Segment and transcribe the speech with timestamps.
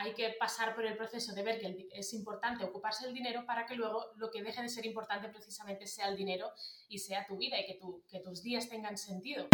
[0.00, 3.66] hay que pasar por el proceso de ver que es importante ocuparse del dinero para
[3.66, 6.46] que luego lo que deje de ser importante precisamente sea el dinero
[6.88, 9.48] y sea tu vida y que, tus días tengan sentido.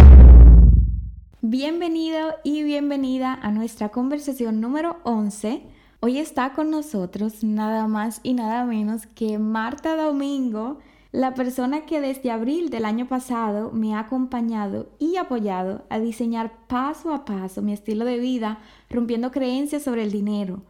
[1.41, 5.65] Bienvenido y bienvenida a nuestra conversación número 11.
[5.99, 10.79] Hoy está con nosotros nada más y nada menos que Marta Domingo,
[11.17, 16.53] la persona que desde abril del año pasado me ha acompañado y apoyado a diseñar
[16.67, 18.59] paso a paso mi estilo de vida,
[18.91, 20.61] rompiendo creencias sobre el dinero.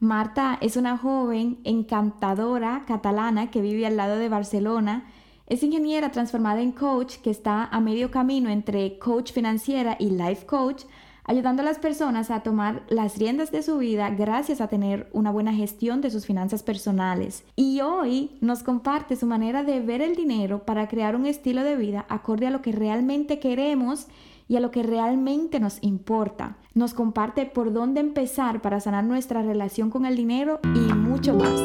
[0.00, 5.10] Marta es una joven encantadora catalana que vive al lado de Barcelona.
[5.46, 10.46] Es ingeniera transformada en coach que está a medio camino entre coach financiera y life
[10.46, 10.84] coach,
[11.24, 15.30] ayudando a las personas a tomar las riendas de su vida gracias a tener una
[15.30, 17.44] buena gestión de sus finanzas personales.
[17.56, 21.76] Y hoy nos comparte su manera de ver el dinero para crear un estilo de
[21.76, 24.06] vida acorde a lo que realmente queremos
[24.48, 26.56] y a lo que realmente nos importa.
[26.74, 31.60] Nos comparte por dónde empezar para sanar nuestra relación con el dinero y mucho más.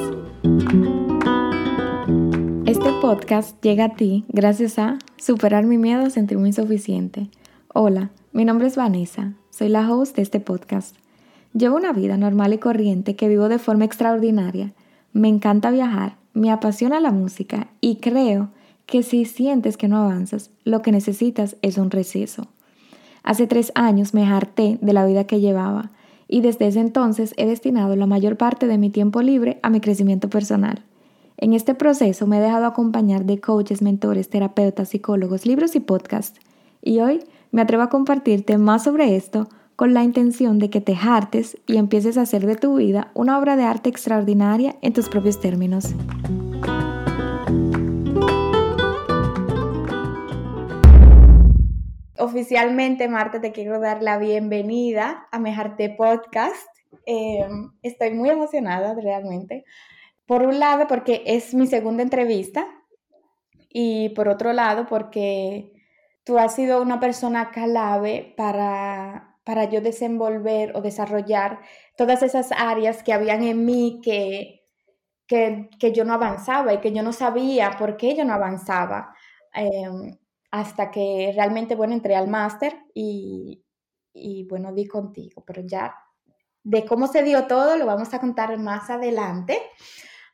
[2.66, 7.30] Este podcast llega a ti gracias a superar mi miedo a sentirme insuficiente.
[7.74, 10.96] Hola, mi nombre es Vanessa soy la host de este podcast.
[11.52, 14.72] Llevo una vida normal y corriente que vivo de forma extraordinaria.
[15.14, 18.50] Me encanta viajar, me apasiona la música y creo
[18.86, 22.50] que si sientes que no avanzas, lo que necesitas es un receso.
[23.24, 25.90] Hace tres años me harté de la vida que llevaba
[26.28, 29.82] y desde ese entonces he destinado la mayor parte de mi tiempo libre a mi
[29.82, 30.84] crecimiento personal.
[31.36, 36.40] En este proceso me he dejado acompañar de coaches, mentores, terapeutas, psicólogos, libros y podcasts.
[36.84, 40.96] Y hoy me atrevo a compartirte más sobre esto con la intención de que te
[40.96, 45.08] hartes y empieces a hacer de tu vida una obra de arte extraordinaria en tus
[45.08, 45.94] propios términos.
[52.18, 56.68] Oficialmente, Marta, te quiero dar la bienvenida a Mejarte Podcast.
[57.06, 59.64] Em, estoy muy emocionada realmente.
[60.26, 62.68] Por un lado, porque es mi segunda entrevista
[63.70, 65.77] y por otro lado, porque
[66.28, 71.62] tú has sido una persona clave para, para yo desenvolver o desarrollar
[71.96, 74.66] todas esas áreas que habían en mí que,
[75.26, 79.16] que, yo no avanzaba y que yo no sabía por qué yo no avanzaba.
[79.54, 80.18] Em,
[80.52, 83.64] hasta que realmente, bueno, entré al máster y,
[84.14, 85.96] y, bueno, di contigo, pero ya
[86.62, 89.62] de cómo se dio todo lo vamos a contar más adelante.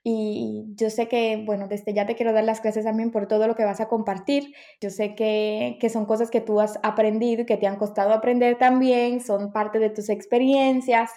[0.05, 3.47] Y yo sé que, bueno, desde ya te quiero dar las gracias también por todo
[3.47, 4.53] lo que vas a compartir.
[4.81, 8.11] Yo sé que, que son cosas que tú has aprendido y que te han costado
[8.11, 11.09] aprender también, son parte de tus experiencias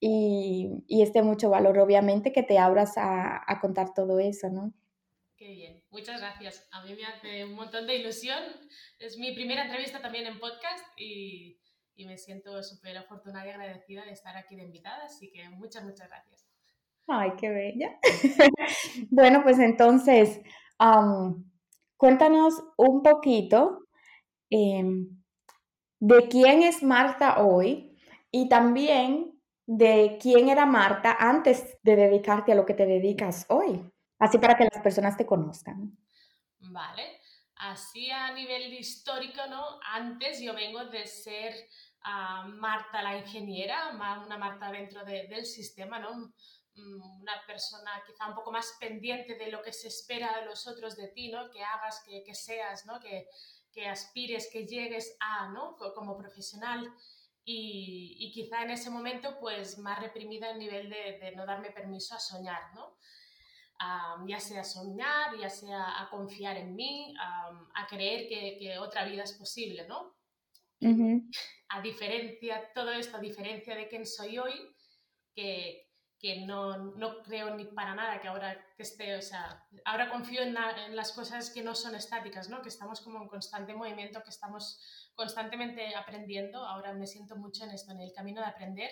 [0.00, 4.74] y, y es mucho valor, obviamente, que te abras a, a contar todo eso, ¿no?
[5.36, 6.66] Qué bien, muchas gracias.
[6.72, 8.42] A mí me hace un montón de ilusión.
[8.98, 11.58] Es mi primera entrevista también en podcast y,
[11.94, 15.84] y me siento súper afortunada y agradecida de estar aquí de invitada, así que muchas,
[15.84, 16.53] muchas gracias.
[17.06, 17.98] Ay, qué bella.
[19.10, 20.40] bueno, pues entonces,
[21.96, 23.86] cuéntanos un poquito
[24.50, 25.08] em,
[26.00, 27.96] de quién es Marta hoy
[28.30, 29.34] y también
[29.66, 33.82] de quién era Marta antes de dedicarte a lo que te dedicas hoy,
[34.18, 35.96] así para que las personas te conozcan.
[36.58, 37.20] Vale,
[37.56, 39.78] así a nivel histórico, ¿no?
[39.92, 41.54] Antes yo vengo de ser
[42.02, 46.32] ah, Marta la ingeniera, una Marta dentro del sistema, ¿no?
[46.76, 50.66] Mm, una persona quizá un poco más pendiente de lo que se espera de los
[50.66, 51.50] otros de ti, ¿no?
[51.50, 52.98] Que hagas, que, que seas, ¿no?
[52.98, 53.28] Que,
[53.72, 55.76] que, aspires, que llegues a, ¿no?
[55.94, 56.92] Como profesional
[57.44, 61.70] y, y, quizá en ese momento pues más reprimida a nivel de, de no darme
[61.70, 62.96] permiso a soñar, ¿no?
[64.26, 69.04] ya sea a soñar, ya sea a confiar en mí, a creer que, que, otra
[69.04, 70.16] vida es posible, ¿no?
[71.68, 74.74] A diferencia, todo esto a diferencia de quién soy hoy,
[75.34, 75.83] que,
[76.24, 80.40] que no, no, creo ni para nada que ahora que esté, o sea, ahora confío
[80.40, 82.62] en, las cosas que no son estáticas, ¿no?
[82.62, 84.80] Que estamos como en constante movimiento, que estamos
[85.14, 86.64] constantemente aprendiendo.
[86.64, 88.90] Ahora me siento mucho en esto, en el camino de aprender.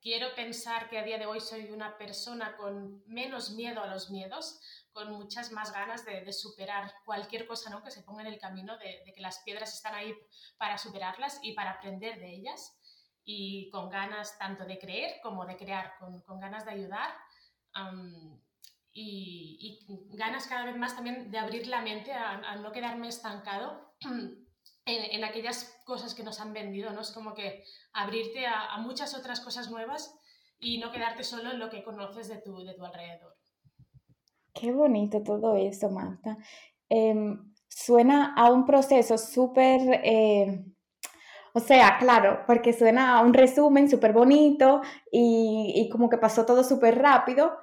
[0.00, 4.08] Quiero pensar que a día de hoy soy una persona con menos miedo a los
[4.08, 4.58] miedos,
[4.92, 7.82] con muchas más ganas de, de superar cualquier cosa ¿no?
[7.82, 10.14] que se ponga en el camino, de, de que las piedras están ahí
[10.56, 12.74] para superarlas y para aprender de ellas
[13.24, 17.10] y con ganas tanto de creer como de crear, con, con ganas de ayudar
[18.92, 23.94] y, y, ganas cada vez más también de abrir la mente a, no quedarme estancado
[24.00, 24.36] en,
[24.84, 27.00] en, aquellas cosas que nos han vendido, ¿no?
[27.00, 30.14] Es como que abrirte a, a, muchas otras cosas nuevas
[30.60, 33.34] y no quedarte solo en lo que conoces de tu, de tu alrededor.
[34.52, 36.36] Qué bonito todo eso, Marta.
[36.88, 37.36] Eh,
[37.68, 39.80] suena a un proceso súper...
[40.04, 40.73] Eh
[41.56, 46.44] O sea, claro, porque suena a un resumen súper bonito y, y, como que pasó
[46.44, 47.56] todo súper rápido.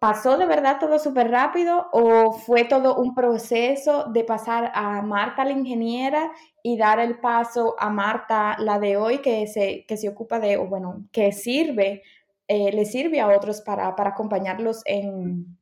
[0.00, 5.44] ¿Pasó de verdad todo súper rápido o fue todo un proceso de pasar a Marta
[5.44, 6.32] la ingeniera
[6.62, 10.58] y dar el paso a Marta la de hoy que se, que se ocupa de,
[10.58, 12.02] o bueno, que sirve,
[12.48, 15.56] eh, le sirve a otros para, para acompañarlos en,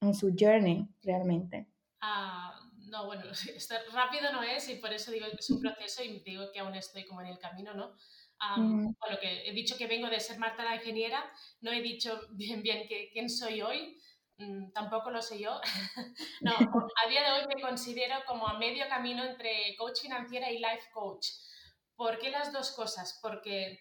[0.00, 1.66] en, su journey realmente?
[2.00, 2.55] Ah,
[2.86, 3.24] no, bueno,
[3.92, 6.74] rápido no es y por eso digo que es un proceso y digo que aún
[6.74, 7.96] estoy como en el camino, ¿no?
[8.38, 11.24] Bueno, que he dicho que vengo de ser Marta la ingeniera,
[11.60, 13.98] no he dicho bien bien que, quién soy hoy,
[14.36, 15.58] mm, tampoco lo sé yo.
[16.42, 20.58] no, a día de hoy me considero como a medio camino entre coach financiera y
[20.58, 21.28] life coach.
[21.96, 23.18] ¿Por qué las dos cosas?
[23.22, 23.80] Porque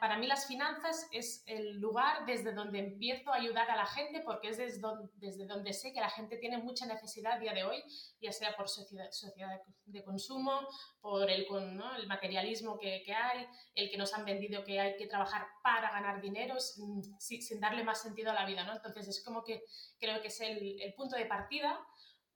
[0.00, 4.20] para mí las finanzas es el lugar desde donde empiezo a ayudar a la gente
[4.20, 7.52] porque es desde donde, desde donde sé que la gente tiene mucha necesidad a día
[7.52, 7.82] de hoy,
[8.20, 10.66] ya sea por sociedad, sociedad de consumo,
[11.00, 11.46] por el,
[11.76, 11.96] ¿no?
[11.96, 15.90] el materialismo que, que, hay, el que nos han vendido que hay que trabajar para
[15.90, 18.64] ganar dinero sin, sin darle más sentido a la vida.
[18.64, 18.74] ¿no?
[18.74, 19.64] Entonces es como que
[19.98, 21.78] creo que es el, el punto de partida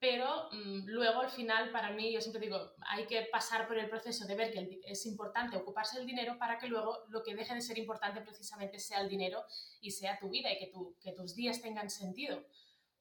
[0.01, 3.89] pero mm, luego al final para mí yo siempre digo, hay que pasar por el
[3.89, 7.55] proceso de ver que es importante ocuparse del dinero para que luego lo que deje
[7.55, 9.45] de ser importante precisamente sea el dinero
[9.81, 12.45] y sea tu vida y que, tu, que tus días tengan sentido.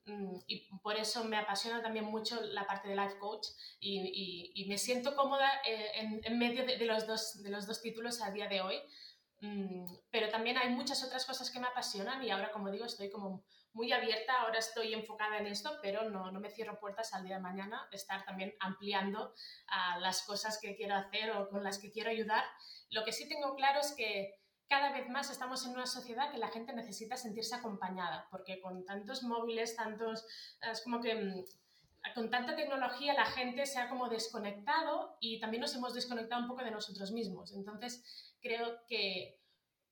[0.05, 3.47] Mm, y por eso me apasiona también mucho la parte de life coach
[3.79, 8.21] y, y, me siento cómoda eh, en, medio de, los dos, de los dos títulos
[8.21, 8.81] a día de hoy.
[9.43, 13.09] Mm, pero también hay muchas otras cosas que me apasionan y ahora, como digo, estoy
[13.09, 13.43] como
[13.73, 17.35] muy abierta, ahora estoy enfocada en esto, pero no, no me cierro puertas al día
[17.35, 21.91] de mañana, estar también ampliando uh, las cosas que quiero hacer o con las que
[21.91, 22.45] quiero ayudar.
[22.89, 24.33] Lo que sí tengo claro es que
[24.69, 28.85] cada vez más estamos en una sociedad que la gente necesita sentirse acompañada, porque con
[28.85, 30.25] tantos móviles, tantos,
[30.61, 31.43] es como que mm,
[32.15, 36.47] con tanta tecnología la gente se ha como desconectado y también nos hemos desconectado un
[36.47, 37.51] poco de nosotros mismos.
[37.53, 39.39] Entonces, creo que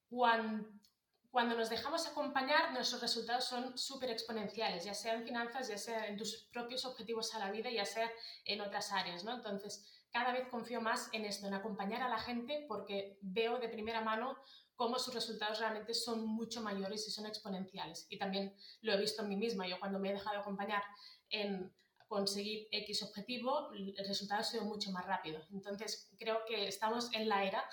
[0.09, 6.05] cuando nos dejamos acompañar, nuestros resultados son súper exponenciales, ya sea en finanzas, ya sea
[6.07, 8.11] en tus propios objetivos a la vida, ya sea
[8.43, 9.33] en otras áreas, ¿no?
[9.33, 13.69] Entonces, cada vez confío más en esto, en acompañar a la gente, porque veo de
[13.69, 14.37] primera mano
[14.75, 18.07] cómo sus resultados realmente son mucho mayores y son exponenciales.
[18.09, 19.67] Y también lo he visto en mí misma.
[19.67, 20.83] Yo cuando me he dejado acompañar
[21.29, 21.73] en
[22.15, 25.41] conseguir X objetivo, el resultado ha sido mucho más rápido.
[25.51, 27.63] Entonces, creo que estamos en la era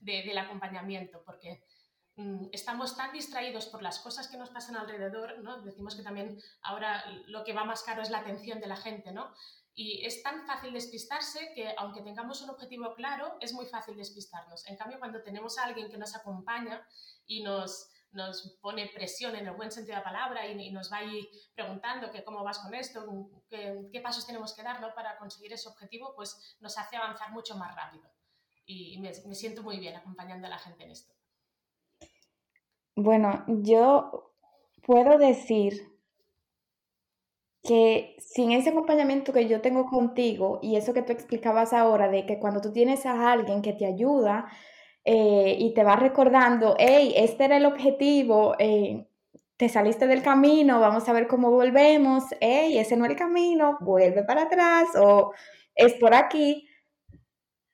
[0.00, 1.62] de, del acompañamiento, porque
[2.16, 5.62] Mm, estamos tan distraídos por las cosas que nos pasan alrededor, ¿no?
[5.62, 9.12] Decimos que también ahora lo que va más caro es la atención de la gente,
[9.12, 9.32] ¿no?
[9.74, 14.66] Y es tan fácil despistarse que aunque tengamos un objetivo claro, es muy fácil despistarnos.
[14.68, 16.86] En cambio, cuando tenemos a alguien que nos acompaña
[17.26, 20.98] y nos, nos pone presión en el buen sentido de la palabra y, nos va
[20.98, 23.04] ahí preguntando que cómo vas con esto,
[23.48, 24.94] qué, pasos tenemos que dar ¿no?
[24.94, 28.04] para conseguir ese objetivo, pues nos hace avanzar mucho más rápido.
[28.64, 31.12] Y me siento muy bien acompañando a la gente en esto.
[32.94, 34.32] Bueno, yo
[34.82, 35.92] puedo decir
[37.62, 42.26] que sin ese acompañamiento que yo tengo contigo y eso que tú explicabas ahora, de
[42.26, 44.50] que cuando tú tienes a alguien que te ayuda
[45.04, 49.06] eh, y te va recordando, hey, este era el objetivo, eh,
[49.56, 53.78] te saliste del camino, vamos a ver cómo volvemos, hey, ese no es el camino,
[53.80, 55.32] vuelve para atrás o
[55.74, 56.68] es por aquí.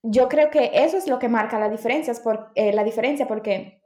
[0.02, 3.80] Yo creo que eso es lo que marca la diferencia, por, eh, la diferencia porque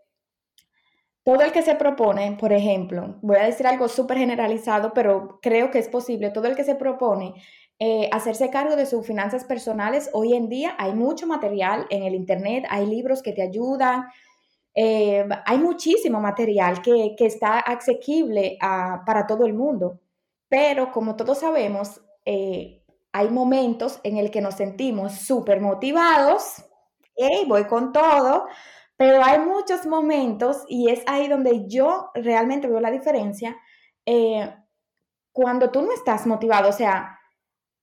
[1.24, 5.70] todo el que se propone, por ejemplo, voy a decir algo súper generalizado, pero creo
[5.70, 7.34] que es posible, todo el que se propone
[7.78, 12.14] eh, hacerse cargo de sus finanzas personales, hoy en día hay mucho material en el
[12.14, 14.04] Internet, hay libros que te ayudan,
[14.72, 20.00] eh, hay muchísimo material que, está asequible para todo el mundo,
[20.48, 26.64] pero como todos sabemos, eh, hay momentos en el que nos sentimos súper motivados,
[27.48, 28.46] voy con todo,
[28.96, 33.56] pero hay muchos momentos, y es ahí donde yo realmente veo la diferencia,
[35.32, 37.18] cuando tú no estás motivado, o sea,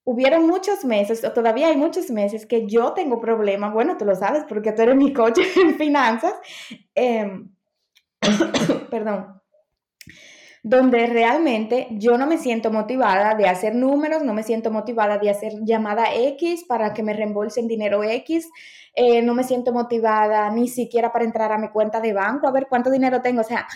[0.09, 4.15] hubieron muchos meses, o todavía hay muchos meses que yo tengo problemas, bueno, tú lo
[4.15, 6.33] sabes porque tú eres mi coach en finanzas,
[6.95, 7.51] em,
[8.89, 9.39] perdón,
[10.63, 15.29] donde realmente yo no me siento motivada de hacer números, no me siento motivada de
[15.29, 18.49] hacer llamada X para que me reembolsen dinero X,
[18.95, 22.51] eh, no me siento motivada ni siquiera para entrar a mi cuenta de banco a
[22.51, 23.41] ver cuánto dinero tengo.
[23.41, 23.67] O sea,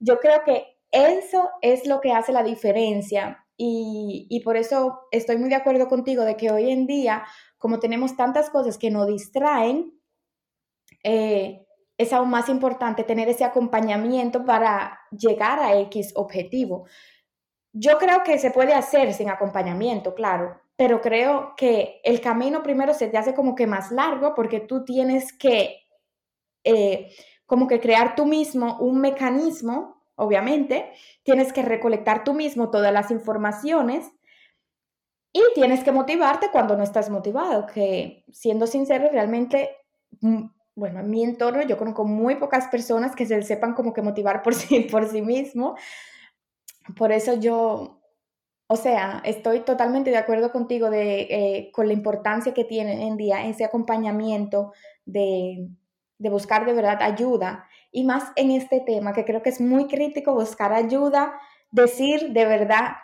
[0.00, 5.48] yo creo que eso es lo que hace la diferencia y, por eso estoy muy
[5.48, 7.24] de acuerdo contigo de que hoy en día,
[7.58, 10.00] como tenemos tantas cosas que nos distraen,
[11.02, 11.64] eh,
[11.96, 16.86] es aún más importante tener ese acompañamiento para llegar a X objetivo.
[17.72, 22.94] Yo creo que se puede hacer sin acompañamiento, claro, pero creo que el camino primero
[22.94, 25.84] se te hace como que más largo porque tú tienes que
[26.64, 27.10] eh,
[27.46, 30.92] como que crear tú mismo un mecanismo, obviamente,
[31.22, 34.10] tienes que recolectar tú mismo todas las informaciones
[35.32, 39.70] y tienes que motivarte cuando no estás motivado, que siendo sincero, realmente,
[40.20, 40.44] mm,
[40.76, 44.42] bueno, en mi entorno yo conozco muy pocas personas que se sepan como que motivar
[44.42, 45.76] por sí, por sí mismo.
[46.96, 48.00] Por eso yo
[48.66, 53.16] o sea, estoy totalmente de acuerdo contigo de, eh, con la importancia que tiene en
[53.16, 54.72] día ese acompañamiento
[55.04, 55.68] de,
[56.18, 59.86] de buscar de verdad ayuda y más en este tema que creo que es muy
[59.86, 62.96] crítico buscar ayuda, decir de verdad,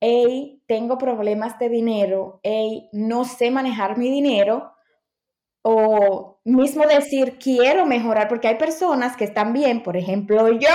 [0.00, 4.72] hey, tengo problemas de dinero, hey, no sé manejar mi dinero
[5.62, 10.68] o mismo decir quiero mejorar porque hay personas que están bien, por ejemplo yo,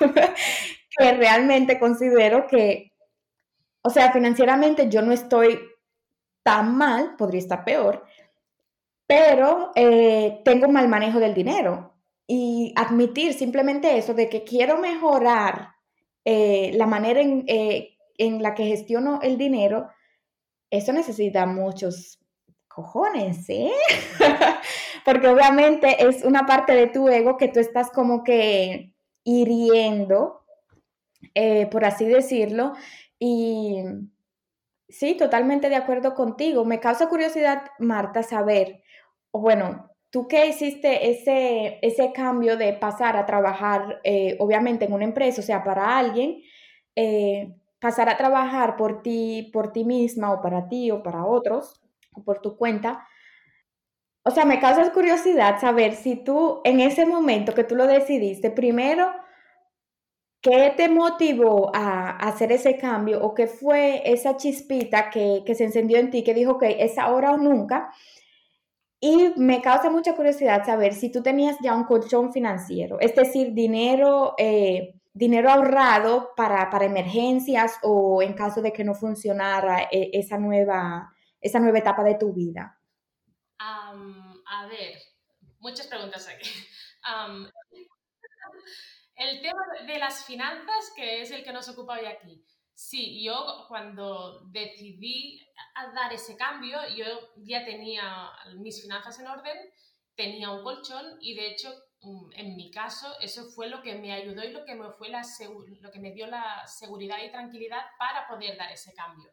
[0.98, 2.92] que realmente considero que
[3.82, 5.60] o sea, financieramente yo no estoy
[6.42, 8.04] tan mal, podría estar peor,
[9.06, 11.95] pero eh, tengo mal manejo del dinero.
[12.26, 15.74] Y admitir simplemente eso de que quiero mejorar
[16.24, 19.88] eh, la manera en, eh, en la que gestiono el dinero,
[20.70, 22.18] eso necesita muchos
[22.66, 23.70] cojones, ¿eh?
[25.04, 28.92] Porque obviamente es una parte de tu ego que tú estás como que
[29.22, 30.44] hiriendo,
[31.70, 32.72] por así decirlo,
[33.18, 33.84] y
[34.88, 36.64] sí, totalmente de acuerdo contigo.
[36.64, 38.82] Me causa curiosidad, Marta, saber,
[39.30, 44.94] o bueno, tú que hiciste ese, ese cambio de pasar a trabajar, eh, obviamente, en
[44.94, 46.40] una empresa, o sea, para alguien,
[46.94, 51.82] eh, pasar a trabajar por ti, por ti misma o para ti o para otros,
[52.14, 53.06] o por tu cuenta.
[54.22, 58.50] O sea, me causa curiosidad saber si tú en ese momento que tú lo decidiste,
[58.50, 59.12] primero,
[60.46, 65.98] ¿Qué te motivó a, hacer ese cambio o qué fue esa chispita que, se encendió
[65.98, 67.92] en ti que dijo que es ahora o nunca?
[69.06, 73.52] Y me causa mucha curiosidad saber si tú tenías ya un colchón financiero, es decir,
[73.52, 80.38] dinero, eh, dinero ahorrado para, emergencias o en caso de que no funcionara eh, esa,
[80.38, 82.80] nueva, esa nueva etapa de tu vida.
[83.60, 84.98] a ver,
[85.60, 86.50] muchas preguntas aquí.
[89.14, 92.44] El tema de las finanzas, que es el que nos ocupa hoy aquí.
[92.76, 95.40] Sí, yo cuando decidí
[95.94, 97.06] dar ese cambio, yo
[97.38, 99.56] ya tenía mis finanzas en orden,
[100.14, 104.12] tenía un colchón y de hecho, mm, en mi caso, eso fue lo que me
[104.12, 105.22] ayudó y lo que me, fue la
[105.80, 109.30] lo que me dio la seguridad y tranquilidad para poder dar ese cambio.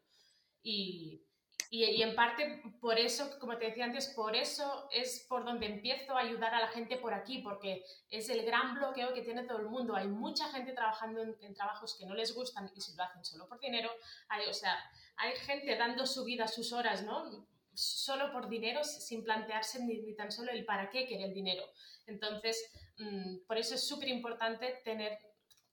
[1.76, 6.16] Y, en parte por eso, como te decía antes, por eso es por donde empiezo
[6.16, 9.58] a ayudar a la gente por aquí, porque es el gran bloqueo que tiene todo
[9.58, 9.96] el mundo.
[9.96, 13.48] Hay mucha gente trabajando en, trabajos que no les gustan y si lo hacen solo
[13.48, 13.90] por dinero,
[14.30, 14.78] hay, o sea,
[15.16, 17.44] hay gente dando su vida, sus horas, ¿no?
[17.74, 21.64] Solo por dinero, sin plantearse ni, tan solo el para qué quiere el dinero.
[22.06, 25.18] Entonces, mm, por eso es súper importante tener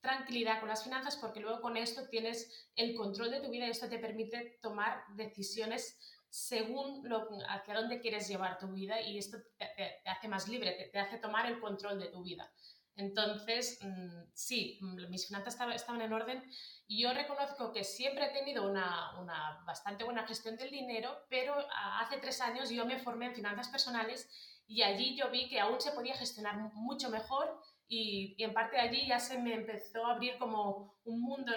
[0.00, 3.71] tranquilidad con las finanzas porque luego con esto tienes el control de tu vida y
[3.71, 5.99] esto te permite tomar decisiones
[6.30, 10.99] según lo, hacia dónde quieres llevar tu vida y esto te, hace más libre, te,
[10.99, 12.50] hace tomar el control de tu vida.
[12.97, 16.42] Entonces, mm, sí, mm, mis finanzas estaban, en orden
[16.87, 21.54] y yo reconozco que siempre he tenido una, una bastante buena gestión del dinero, pero
[22.00, 24.28] hace tres años yo me formé en finanzas personales
[24.66, 29.09] y allí yo vi que aún se podía gestionar mucho mejor y, en parte allí
[29.09, 31.52] ya se me empezó a abrir como un mundo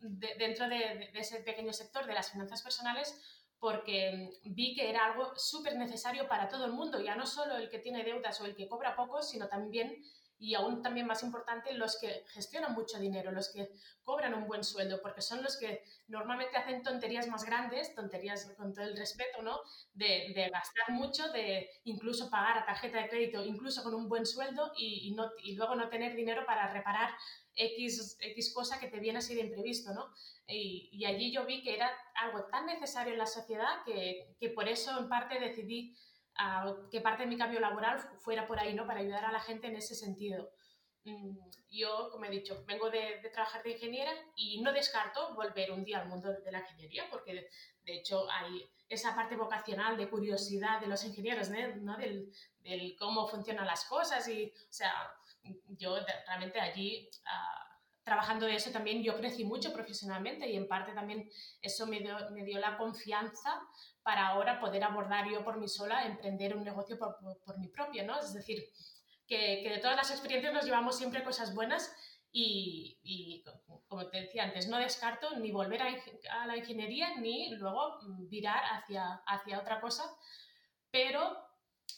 [0.00, 3.20] dentro de, de, ese pequeño sector de las finanzas personales
[3.60, 7.68] porque vi que era algo súper necesario para todo el mundo, ya no solo el
[7.68, 10.02] que tiene deudas o el que cobra poco, sino también
[10.38, 13.70] y aún también más importante, los que gestionan mucho dinero, los que
[14.02, 18.72] cobran un buen sueldo, porque son los que normalmente hacen tonterías más grandes, tonterías con
[18.72, 19.58] todo el respeto, ¿no?
[19.92, 24.24] De, de gastar mucho, de incluso pagar a tarjeta de crédito, incluso con un buen
[24.26, 27.10] sueldo y, no, y luego no tener dinero para reparar
[27.54, 30.06] X, X cosa que te viene así de imprevisto, ¿no?
[30.46, 34.50] Y, y allí yo vi que era algo tan necesario en la sociedad que, que
[34.50, 35.96] por eso en parte decidí
[36.90, 38.86] que parte de mi cambio laboral fuera por ahí, ¿no?
[38.86, 40.52] Para ayudar a la gente en ese sentido.
[41.04, 41.38] Mm,
[41.70, 46.00] yo, como he dicho, vengo de, trabajar de ingeniera y no descarto volver un día
[46.00, 47.48] al mundo de la ingeniería, porque
[47.82, 51.96] de, hecho hay esa parte vocacional de curiosidad de los ingenieros, ¿no?
[51.96, 52.30] Del,
[52.60, 54.92] del, cómo funcionan las cosas y, o sea,
[55.68, 57.08] yo realmente allí...
[57.26, 57.64] Ah,
[58.08, 61.30] trabajando de eso también yo crecí mucho profesionalmente y en parte también
[61.60, 63.60] eso me dio, me dio la confianza
[64.08, 68.06] para ahora poder abordar yo por mí sola, emprender un negocio por, por, mi propio,
[68.06, 68.18] ¿no?
[68.18, 68.64] Es decir,
[69.26, 71.94] que, que, de todas las experiencias nos llevamos siempre cosas buenas
[72.32, 73.44] y,
[73.86, 77.98] como te te decía antes, no descarto ni volver a, la ingeniería ni luego
[78.30, 80.04] virar hacia, hacia otra cosa,
[80.90, 81.36] pero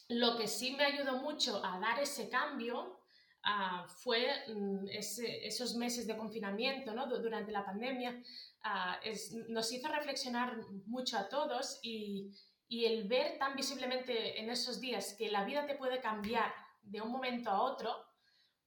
[0.08, 2.99] lo que sí me ayudó mucho a dar ese cambio
[3.42, 7.06] ah, fue mm, esos meses de confinamiento ¿no?
[7.06, 8.22] durante la pandemia.
[8.62, 9.00] Ah,
[9.48, 10.56] nos hizo reflexionar
[10.86, 12.30] mucho a todos y,
[12.68, 17.00] y el ver tan visiblemente en esos días que la vida te puede cambiar de
[17.00, 18.04] un momento a otro,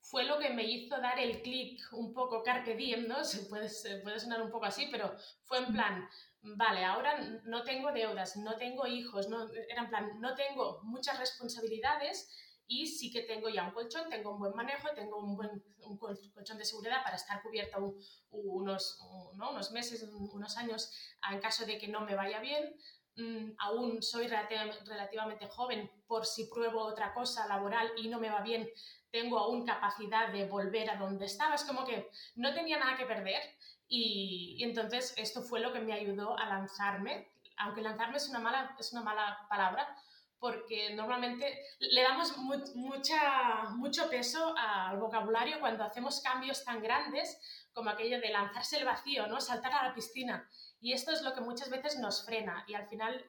[0.03, 3.23] fue lo que me hizo dar el clic un poco carpe diem, ¿no?
[3.23, 3.69] Se puede,
[4.01, 6.09] puede sonar un poco así, pero fue en plan,
[6.41, 11.17] vale, ahora no tengo deudas, no tengo hijos, no, era en plan, no tengo muchas
[11.19, 12.29] responsabilidades
[12.67, 15.97] y sí que tengo ya un colchón, tengo un buen manejo, tengo un buen un
[15.97, 17.95] colchón de seguridad para estar cubierto
[18.31, 18.99] unos,
[19.35, 19.51] ¿no?
[19.51, 20.91] unos meses, unos años
[21.31, 22.75] en caso de que no me vaya bien.
[23.15, 28.41] Mm, aún soy relativamente joven, por si pruebo otra cosa laboral y no me va
[28.41, 28.67] bien,
[29.11, 31.53] tengo aún capacidad de volver a donde estaba.
[31.53, 33.41] Es como que no tenía nada que perder
[33.87, 37.27] y, entonces esto fue lo que me ayudó a lanzarme,
[37.57, 39.95] aunque lanzarme es una mala, es una mala palabra,
[40.43, 42.35] porque normalmente le damos
[42.75, 47.39] mucha, mucho peso al vocabulario cuando hacemos cambios tan grandes
[47.71, 49.39] como aquello de lanzarse el vacío, ¿no?
[49.39, 50.45] saltar a la piscina.
[50.81, 53.25] Y esto es lo que muchas veces nos frena y al final,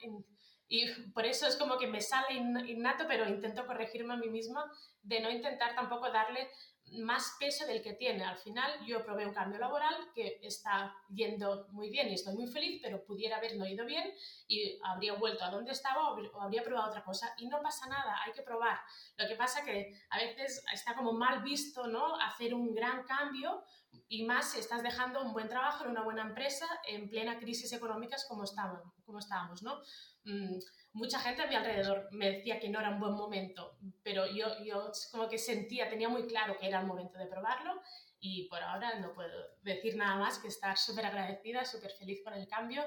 [0.66, 4.68] y por eso es como que me sale innato, pero intento corregirme a mí misma
[5.00, 6.50] de no intentar tampoco darle
[6.99, 8.25] más peso del que tiene.
[8.25, 12.47] Al final yo probé un cambio laboral que está yendo muy bien y estoy muy
[12.47, 14.13] feliz, pero pudiera haber no ido bien
[14.47, 18.19] y habría vuelto a donde estaba o habría probado otra cosa y no pasa nada,
[18.25, 18.79] hay que probar.
[19.17, 22.19] Lo que pasa que a veces está como mal visto, ¿no?
[22.21, 23.65] Hacer un gran cambio
[24.09, 27.73] y más si estás dejando un buen trabajo en una buena empresa en plena crisis
[27.73, 29.81] económica como estábamos, como estábamos ¿no?
[30.25, 30.59] Mm,
[30.95, 34.47] mucha gente a mi alrededor me decía que no era un buen momento, pero yo,
[34.65, 37.83] yo como que sentía, tenía muy claro que era el momento de probarlo
[38.21, 42.33] y por ahora no puedo decir nada más que estar súper agradecida, súper feliz con
[42.35, 42.83] el cambio.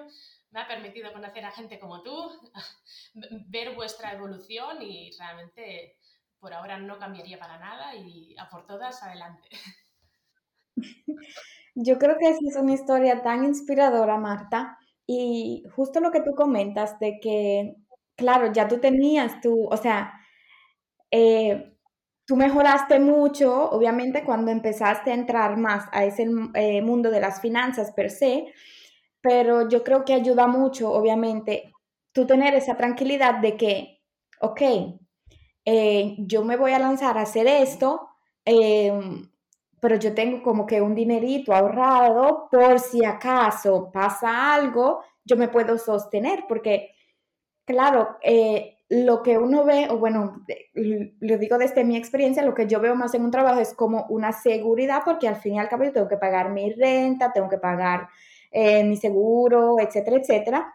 [0.52, 2.32] Me ha permitido conocer a gente como tú,
[3.50, 5.98] ver vuestra evolución y realmente
[6.40, 9.50] por ahora no cambiaría para nada y a por todas adelante.
[11.76, 16.98] Yo creo que es una historia tan inspiradora, Marta, y justo lo que tú comentas
[17.00, 17.76] de que
[18.18, 20.14] claro, ya tú tenías tú, o sea,
[21.12, 21.74] eh,
[22.26, 27.42] tú mejoraste mucho, obviamente, cuando empezaste a entrar más a ese eh, mundo de las
[27.42, 28.48] finanzas per se,
[29.22, 31.72] pero yo creo que ayuda mucho, obviamente,
[32.14, 34.02] tú tener esa tranquilidad de que,
[34.42, 34.62] ok,
[35.66, 38.10] eh, yo me voy a lanzar a hacer esto,
[38.46, 39.30] em,
[39.82, 45.50] pero yo tengo como que un dinerito ahorrado por si acaso pasa algo, yo me
[45.50, 46.92] puedo sostener, porque
[47.68, 50.42] Claro, eh, lo que uno ve, o bueno,
[50.74, 54.06] lo digo desde mi experiencia, lo que yo veo más en un trabajo es como
[54.08, 57.50] una seguridad, porque al fin y al cabo yo tengo que pagar mi renta, tengo
[57.50, 58.08] que pagar
[58.52, 60.74] eh, mi seguro, etcétera, etcétera.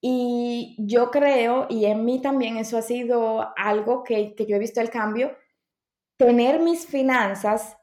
[0.00, 4.80] Y yo creo, y en mí también eso ha sido algo que, yo he visto
[4.80, 5.36] el cambio,
[6.16, 7.76] tener mis finanzas,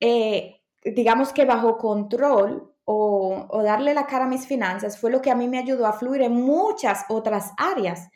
[0.00, 5.30] eh, digamos que bajo control, o, darle la cara a mis finanzas fue lo que
[5.30, 8.08] a mí me ayudó a fluir en muchas otras áreas.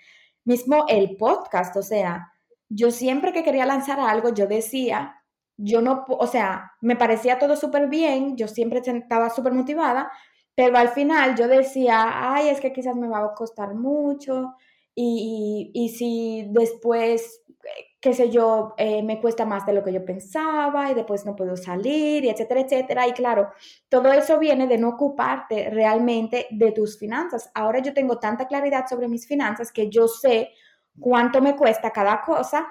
[0.44, 2.32] Mismo el podcast, o sea,
[2.68, 5.22] yo siempre que quería lanzar algo, yo decía,
[5.56, 10.10] yo no, o sea, me parecía todo súper bien, yo siempre estaba súper motivada,
[10.56, 14.54] pero al final yo decía, ay, es que quizás me va a costar mucho
[14.92, 17.43] y, y si después
[18.04, 21.34] qué sé yo, eh, me cuesta más de lo que yo pensaba y después no
[21.34, 23.08] puedo salir, y etcétera, etcétera.
[23.08, 23.48] Y claro,
[23.88, 27.50] todo eso viene de no ocuparte realmente de tus finanzas.
[27.54, 30.50] Ahora yo tengo tanta claridad sobre mis finanzas que yo sé
[31.00, 32.66] cuánto me cuesta cada cosa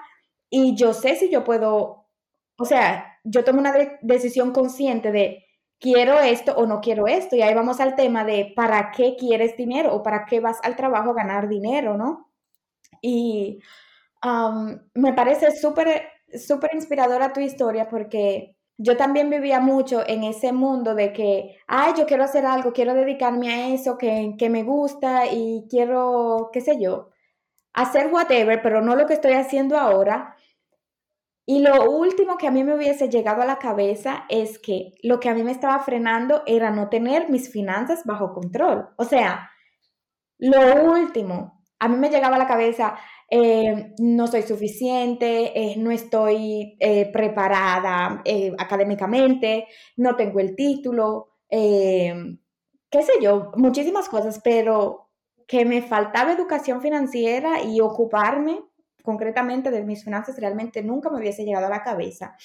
[0.48, 2.06] y yo sé si yo puedo,
[2.56, 5.46] o sea, yo tomo una decisión consciente de
[5.80, 7.34] quiero esto o no quiero esto.
[7.34, 10.76] Y ahí vamos al tema de para qué quieres dinero o para qué vas al
[10.76, 12.30] trabajo a ganar dinero, ¿no?
[13.02, 13.58] Y
[14.94, 16.02] me parece súper,
[16.34, 21.92] súper inspiradora tu historia porque yo también vivía mucho en ese mundo de que, ay,
[21.96, 26.60] yo quiero hacer algo, quiero dedicarme a eso que, que me gusta y quiero, qué
[26.60, 27.10] sé yo,
[27.72, 30.36] hacer whatever, pero no lo que estoy haciendo ahora.
[31.46, 35.20] Y lo último que a mí me hubiese llegado a la cabeza es que lo
[35.20, 38.88] que a mí me estaba frenando era no tener mis finanzas bajo control.
[38.96, 39.50] O sea,
[40.38, 42.96] lo último, a mí me llegaba a la cabeza,
[43.36, 48.22] eh, no soy suficiente, eh, no estoy eh, preparada
[48.56, 49.66] académicamente,
[49.96, 55.10] no tengo el título, qué sé yo, muchísimas cosas, pero
[55.48, 58.62] que me faltaba educación financiera y ocuparme
[59.02, 62.36] concretamente de mis finanzas realmente nunca me hubiese llegado a la cabeza.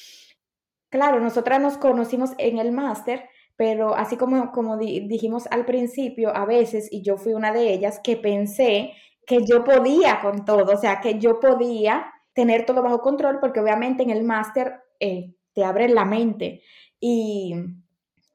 [0.89, 6.45] Claro, nosotras nos conocimos en el máster, pero así como, como dijimos al principio, a
[6.45, 8.93] veces, y yo fui una de ellas, que pensé
[9.29, 13.59] que yo podía con todo, o sea, que yo podía tener todo bajo control, porque
[13.59, 16.63] obviamente en el máster eh, te abre la mente.
[16.99, 17.53] Y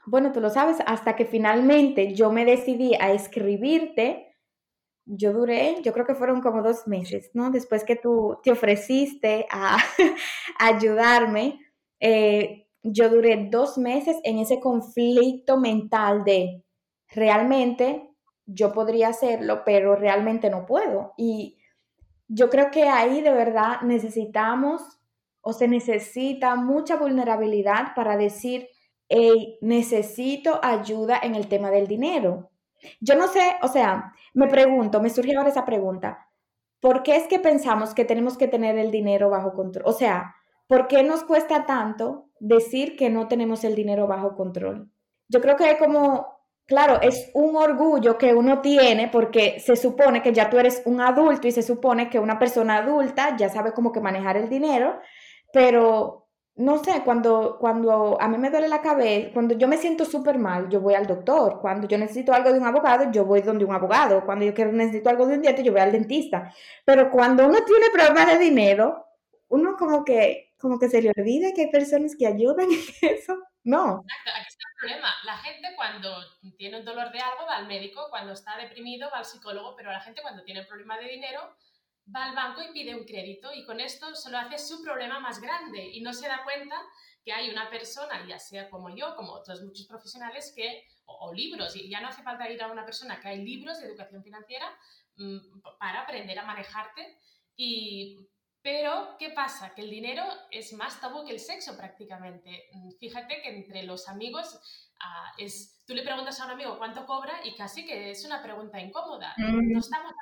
[0.07, 4.37] bueno, tú lo sabes, hasta que finalmente yo me decidí a escribirte,
[5.05, 7.51] yo duré, yo creo que fueron como dos meses, ¿no?
[7.51, 9.79] Después que tú te ofreciste a,
[10.61, 11.59] ayudarme,
[11.99, 16.63] eh, yo duré dos meses en ese conflicto mental de
[17.09, 18.14] realmente
[18.47, 21.15] yo podría hacerlo, pero realmente no puedo.
[21.17, 21.59] Y
[22.29, 25.01] yo creo que ahí de verdad necesitamos
[25.41, 28.69] o se necesita mucha vulnerabilidad para decir,
[29.09, 32.51] hey, necesito ayuda en el tema del dinero.
[33.01, 36.29] Yo no sé, o sea, me pregunto, me surge ahora esa pregunta,
[36.81, 39.85] ¿por qué es que pensamos que tenemos que tener el dinero bajo control?
[39.87, 40.35] O sea,
[40.67, 44.91] ¿por qué nos cuesta tanto decir que no tenemos el dinero bajo control?
[45.29, 46.34] Yo creo que es como,
[46.67, 51.01] claro, es un orgullo que uno tiene porque se supone que ya tú eres un
[51.01, 54.99] adulto y se supone que una persona adulta ya sabe cómo que manejar el dinero,
[55.53, 56.25] pero
[56.57, 60.39] no sé, cuando, cuando a mí me duele la cabeza, cuando yo me siento súper
[60.39, 61.61] mal, yo voy al doctor.
[61.61, 64.25] Cuando yo necesito algo de un abogado, yo voy donde un abogado.
[64.25, 66.53] Cuando yo necesito algo de un diente, yo voy al dentista.
[66.85, 69.05] Pero cuando uno tiene problemas de dinero,
[69.49, 72.69] uno como que como que se le olvida que hay personas que ayudan
[73.03, 73.37] en eso.
[73.65, 74.03] No.
[74.07, 75.15] Exacto, problema.
[75.25, 76.15] La gente cuando
[76.59, 79.91] tiene un dolor de algo va al médico, cuando está deprimido va al psicólogo, pero
[79.91, 81.57] la gente cuando tiene un problema de dinero
[82.15, 85.41] va al banco y pide un crédito y con esto solo hace su problema más
[85.41, 86.77] grande y no se da cuenta
[87.25, 91.75] que hay una persona, ya sea como yo, como otros muchos profesionales, que, o, libros,
[91.75, 94.71] y ya no hace falta ir a una persona, que hay libros de educación financiera
[95.17, 95.39] mm,
[95.79, 97.19] para aprender a manejarte
[97.57, 98.19] y
[98.65, 99.75] pero, ¿qué pasa?
[99.75, 102.71] Que el dinero es más tabú que el sexo prácticamente.
[102.73, 104.59] Mm, fíjate que entre los amigos
[105.01, 108.43] ah, es, tú le preguntas a un amigo cuánto cobra y casi que es una
[108.43, 109.35] pregunta incómoda.
[109.37, 110.13] No estamos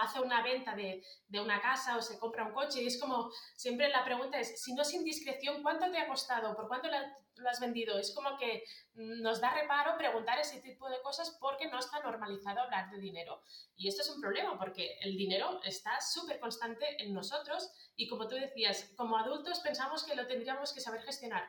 [0.00, 1.02] hace una venta de,
[1.40, 4.74] una casa o se compra un coche y es como, siempre la pregunta es, si
[4.74, 6.54] no es indiscreción, ¿cuánto te ha costado?
[6.56, 7.98] ¿Por cuánto lo has vendido?
[7.98, 12.60] Es como que nos da reparo preguntar ese tipo de cosas porque no está normalizado
[12.60, 13.42] hablar de dinero.
[13.76, 18.28] Y esto es un problema porque el dinero está súper constante en nosotros y como
[18.28, 21.48] tú decías, como adultos pensamos que lo tendríamos que saber gestionar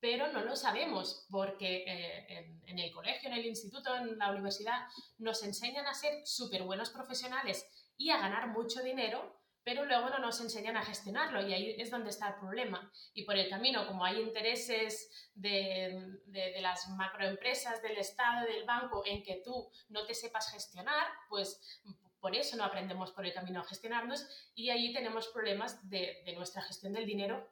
[0.00, 4.86] pero no lo sabemos porque eh, en, el colegio, en el instituto, en la universidad
[5.18, 10.18] nos enseñan a ser súper buenos profesionales y a ganar mucho dinero, pero luego no
[10.18, 12.92] nos enseñan a gestionarlo y ahí es donde está el problema.
[13.14, 19.02] Y por el camino, como hay intereses de, de las macroempresas, del Estado, del banco,
[19.04, 21.80] en que tú no te sepas gestionar, pues
[22.20, 26.34] por eso no aprendemos por el camino a gestionarnos y ahí tenemos problemas de, de
[26.34, 27.50] nuestra gestión del dinero,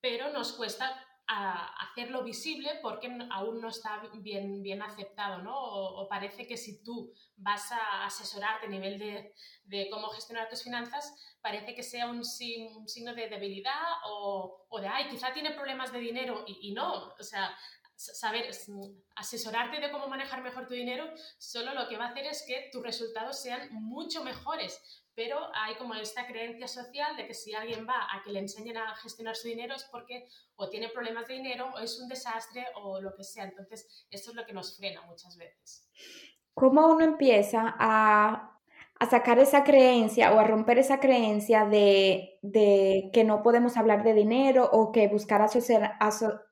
[0.00, 5.54] pero nos cuesta hacerlo visible porque aún no está bien, bien aceptado, ¿no?
[5.54, 11.12] O, parece que si tú vas a asesorarte a nivel de, cómo gestionar tus finanzas,
[11.40, 15.98] parece que sea un, signo de debilidad o, o, de, ay, quizá tiene problemas de
[15.98, 17.56] dinero y, y no, o sea,
[17.96, 18.50] saber
[19.16, 22.68] asesorarte de cómo manejar mejor tu dinero, solo lo que va a hacer es que
[22.72, 27.86] tus resultados sean mucho mejores, pero hay como esta creencia social de que si alguien
[27.86, 31.34] va a que le enseñen a gestionar su dinero es porque o tiene problemas de
[31.34, 33.44] dinero o es un desastre o lo que sea.
[33.44, 35.88] Entonces, esto es lo que nos frena muchas veces.
[36.54, 38.58] ¿Cómo uno empieza a,
[38.98, 44.04] a sacar esa creencia o a romper esa creencia de, de, que no podemos hablar
[44.04, 45.42] de dinero o que buscar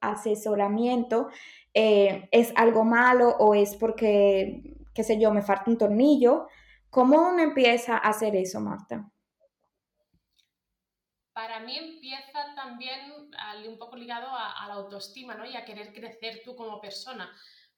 [0.01, 1.29] asesoramiento
[1.75, 6.49] eh, es algo malo o es porque, qué sé yo, me falta un tornillo?
[6.91, 9.09] ¿Cómo uno empieza a hacer eso, Marta?
[11.33, 13.13] Para mí empieza también
[13.67, 15.47] un poco ligado a, la autoestima ¿no?
[15.47, 17.33] y a querer crecer tú como persona.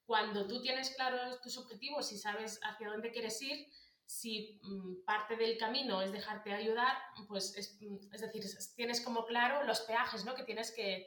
[0.06, 3.68] Cuando tú tienes claros tus objetivos y sabes hacia dónde quieres ir,
[4.06, 6.96] si mm, parte del camino es dejarte ayudar,
[7.28, 8.44] pues es, mm, decir,
[8.76, 10.34] tienes como claro los peajes ¿no?
[10.34, 11.06] que tienes que,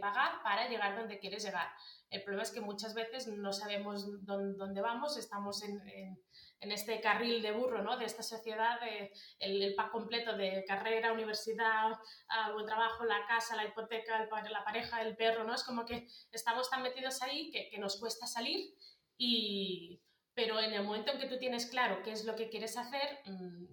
[0.00, 1.68] pagar para llegar donde quieres llegar.
[2.14, 5.80] El problema es que muchas veces no sabemos dónde, vamos, estamos en
[6.64, 7.98] en este carril de burro, ¿no?
[7.98, 11.92] De esta sociedad, de, el, pack completo de carrera, universidad,
[12.28, 15.54] ah, buen trabajo, la casa, la hipoteca, el, la pareja, el perro, ¿no?
[15.54, 18.74] Es como que estamos tan metidos ahí que, que nos cuesta salir
[19.16, 20.00] y...
[20.36, 23.20] Pero en el momento en que tú tienes claro qué es lo que quieres hacer,
[23.24, 23.66] mm,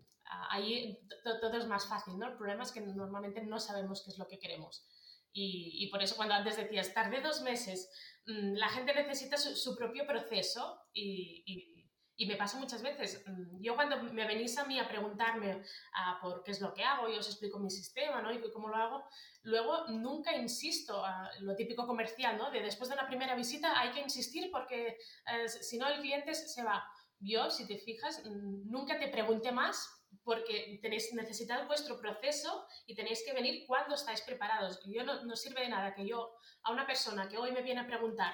[0.51, 2.27] ahí todo es más fácil, ¿no?
[2.27, 4.85] El problema es que normalmente no sabemos qué es lo que queremos.
[5.33, 7.89] Y, y por eso cuando antes decías, tardé dos meses,
[8.25, 11.81] mm, la gente necesita su, propio proceso y,
[12.21, 13.23] y me pasa muchas veces.
[13.25, 15.63] Mm, yo cuando me venís a mí a preguntarme
[15.95, 18.31] ah, por qué es lo que hago, yo os explico mi sistema, ¿no?
[18.31, 19.03] Y cómo lo hago,
[19.41, 22.51] luego nunca insisto, a lo típico comercial, ¿no?
[22.51, 24.99] De después de una primera visita hay que insistir porque
[25.33, 26.85] eh, si no el cliente se va.
[27.19, 32.95] Yo, si te fijas, mm, nunca te pregunté más porque tenéis, necesitáis vuestro proceso y
[32.95, 34.79] tenéis que venir cuando estáis preparados.
[34.85, 37.81] Yo no, no sirve de nada que yo a una persona que hoy me viene
[37.81, 38.33] a preguntar,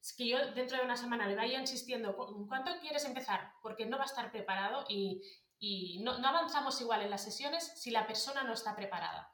[0.00, 2.16] es que yo dentro de una semana le vaya insistiendo,
[2.48, 3.52] ¿cuánto quieres empezar?
[3.62, 5.20] Porque no va a estar preparado y,
[5.58, 9.30] y no, no, avanzamos igual en las sesiones si la persona no está preparada.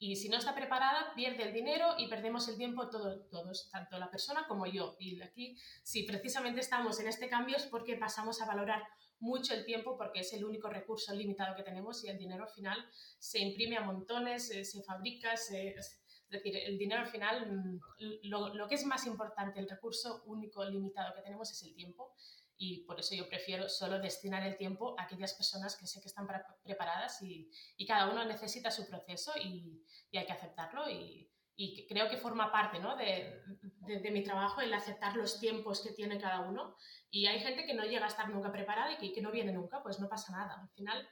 [0.00, 3.98] Y si no está preparada, pierde el dinero y perdemos el tiempo todo, todos, tanto
[3.98, 4.96] la persona como yo.
[4.98, 8.82] Y aquí, si precisamente estamos en este cambio es porque pasamos a valorar
[9.20, 12.50] mucho el tiempo porque es el único recurso limitado que tenemos y el dinero al
[12.50, 12.78] final
[13.18, 17.80] se imprime a montones, eh, se, fabrica, se, es decir, el dinero al final, mm,
[18.24, 22.14] lo, lo, que es más importante, el recurso único limitado que tenemos es el tiempo.
[22.60, 26.08] Y por eso yo prefiero solo destinar el tiempo a aquellas personas que sé que
[26.08, 26.26] están
[26.64, 31.88] preparadas y, y cada uno necesita su proceso y, y hay que aceptarlo y, y
[31.88, 32.96] creo que forma parte ¿no?
[32.96, 33.42] de,
[33.80, 36.76] de, de, mi trabajo el aceptar los tiempos que tiene cada uno
[37.10, 39.52] y hay gente que no llega a estar nunca preparada y que, que no viene
[39.52, 40.56] nunca, pues no pasa nada.
[40.62, 41.08] Al final,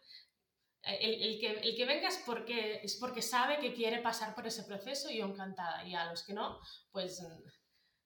[0.82, 4.46] el, el, que, el que venga es porque, es porque sabe que quiere pasar por
[4.46, 5.84] ese proceso y yo encantada.
[5.84, 6.60] Y a los que no,
[6.92, 7.26] pues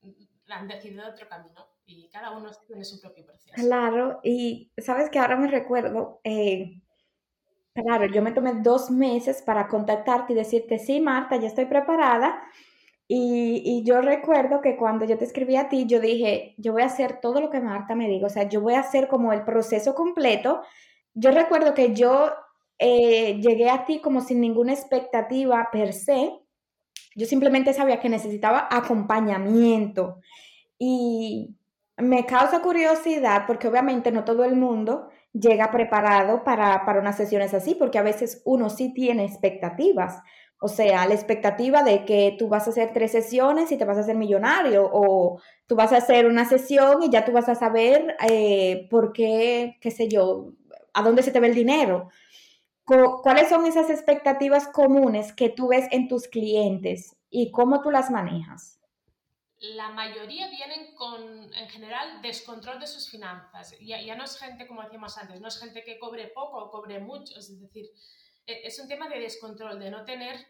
[0.00, 0.10] mm,
[0.48, 3.52] han decidido otro camino y cada uno tiene su propio proceso.
[3.54, 6.80] Claro, y sabes que ahora me recuerdo, eh,
[7.74, 12.42] claro, yo me tomé dos meses para contactarte y decirte, sí, Marta, ya estoy preparada
[13.12, 16.82] y, y, yo recuerdo que cuando yo te escribí a ti, yo dije, yo voy
[16.82, 19.32] a hacer todo lo que Marta me diga, o sea, yo voy a hacer como
[19.32, 20.62] el proceso completo.
[21.14, 22.30] Yo recuerdo que yo
[22.78, 26.32] eh, llegué a ti como sin ninguna expectativa per se,
[27.16, 30.20] yo simplemente sabía que necesitaba acompañamiento.
[30.78, 31.56] Y
[31.96, 37.54] me causa curiosidad porque obviamente no todo el mundo llega preparado para, para unas sesiones
[37.54, 40.22] así, porque a veces uno sí tiene expectativas.
[40.62, 43.96] O sea, la expectativa de que tú vas a hacer tres sesiones y te vas
[43.96, 47.54] a hacer millonario, o tú vas a hacer una sesión y ya tú vas a
[47.54, 50.52] saber eh, por qué, qué sé yo,
[50.92, 52.10] a dónde se te ve el dinero.
[52.84, 58.10] ¿Cuáles son esas expectativas comunes que tú ves en tus clientes y cómo tú las
[58.10, 58.79] manejas?
[59.60, 63.76] La mayoría vienen con, en general, descontrol de sus finanzas.
[63.80, 66.70] Ya, ya no es gente, como decíamos antes, no es gente que cobre poco o
[66.70, 67.90] cobre mucho, es decir,
[68.46, 70.46] e, es un tema de descontrol, de no tener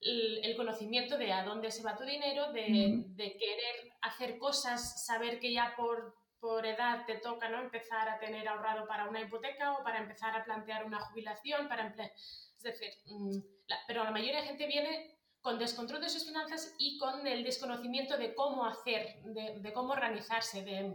[0.00, 5.40] el conocimiento de a dónde se va tu dinero, de, de, querer hacer cosas, saber
[5.40, 7.60] que ya por, por edad te toca ¿no?
[7.60, 11.88] empezar a tener ahorrado para una hipoteca o para empezar a plantear una jubilación, para
[11.88, 15.15] es decir, mm, la, pero la mayoría de gente viene
[15.46, 19.92] con descontrol de sus finanzas y con el desconocimiento de cómo hacer, de, de cómo
[19.92, 20.92] organizarse, de,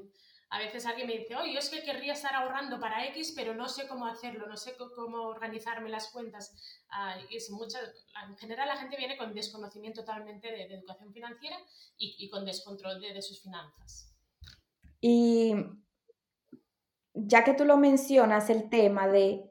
[0.49, 3.55] a veces alguien me dice, oye, yo es que querría estar ahorrando para X, pero
[3.55, 6.53] no sé cómo hacerlo, no sé cómo organizarme las cuentas.
[7.29, 7.79] Y es mucha,
[8.27, 11.55] en general la gente viene con desconocimiento totalmente de, de educación financiera
[11.97, 14.13] y, y con descontrol de, de, sus finanzas.
[14.99, 15.55] Y
[17.13, 19.49] ya que tú lo mencionas, el tema de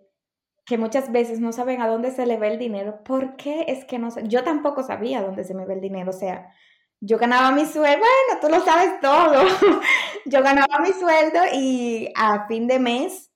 [0.71, 3.85] que muchas veces no saben a dónde se le ve el dinero, ¿por qué es
[3.87, 4.23] que no sé?
[4.29, 6.55] Yo tampoco sabía dónde se me ve el dinero, o sea,
[7.01, 9.43] yo ganaba mi sueldo, bueno, tú lo sabes todo,
[10.27, 13.33] yo ganaba mi sueldo y a fin de mes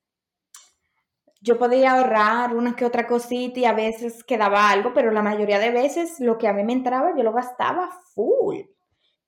[1.40, 5.58] yo podía ahorrar una que otra cosita y a veces quedaba algo, pero la mayoría
[5.58, 8.60] de veces lo que a mí me entraba yo lo gastaba full.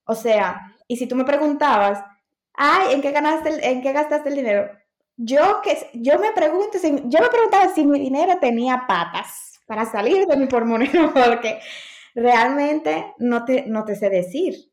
[0.05, 2.05] O sea, y si tú me preguntabas,
[2.55, 4.71] ay, ¿en qué, ganaste ¿en qué gastaste el dinero?
[5.17, 9.87] Yo, que, yo, me pregunto, si, yo me preguntaba si mi dinero tenía patas para
[9.87, 11.61] salir de mi pormonero, porque
[12.15, 14.73] realmente no te, no te sé decir.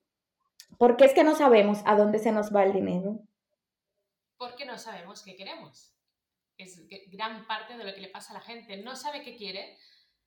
[0.77, 3.19] ¿Por qué es que no sabemos a dónde se nos va el dinero?
[4.37, 5.93] Porque no sabemos qué queremos.
[6.57, 8.77] Es gran parte de lo que le pasa a la gente.
[8.77, 9.77] No sabe qué quiere.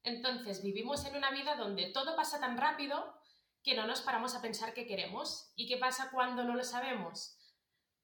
[0.02, 3.14] Entonces vivimos en una vida donde todo pasa tan rápido
[3.62, 5.52] que no nos paramos a pensar qué queremos.
[5.56, 7.35] ¿Y qué pasa cuando no lo sabemos?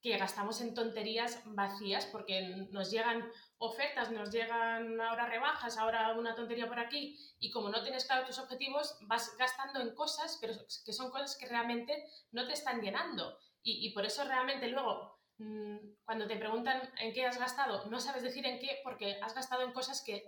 [0.02, 6.34] Que gastamos en tonterías vacías porque nos llegan ofertas, nos llegan ahora rebajas, ahora una
[6.34, 10.54] tontería por aquí, y como no tienes claro tus objetivos, vas gastando en cosas, pero
[10.84, 13.38] que son cosas que realmente no te están llenando.
[13.62, 18.24] Y, por eso realmente luego, mmm, cuando te preguntan en qué has gastado, no sabes
[18.24, 20.24] decir en qué, porque has gastado en cosas que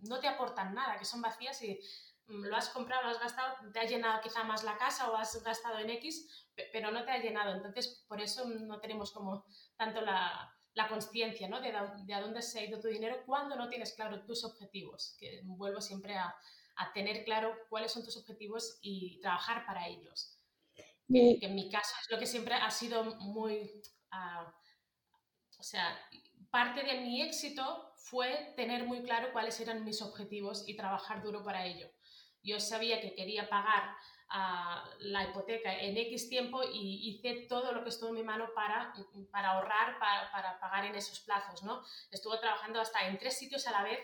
[0.00, 1.80] no te aportan nada, que son vacías y
[2.26, 5.42] lo has comprado, lo has gastado, te ha llenado quizá más la casa o has
[5.42, 7.52] gastado en X, pero no te ha llenado.
[7.52, 9.44] Entonces, por eso no tenemos como
[9.76, 11.60] tanto la, la conciencia ¿no?
[11.60, 11.72] de,
[12.04, 15.40] de, a dónde se ha ido tu dinero cuando no tienes claro tus objetivos, que
[15.44, 16.34] vuelvo siempre a,
[16.76, 20.38] a tener claro cuáles son tus objetivos y trabajar para ellos.
[20.74, 23.70] Que, que, en mi caso es lo que siempre ha sido muy...
[24.12, 24.48] Uh,
[25.58, 25.98] o sea,
[26.50, 31.42] parte de mi éxito fue tener muy claro cuáles eran mis objetivos y trabajar duro
[31.42, 31.90] para ello.
[32.44, 33.96] Yo sabía que quería pagar
[34.98, 38.92] la hipoteca en X tiempo y hice todo lo que estuvo en mi mano para,
[39.32, 41.62] ahorrar, para, pagar en esos plazos.
[41.62, 41.82] ¿no?
[42.10, 44.00] Estuve trabajando hasta en tres sitios a la vez,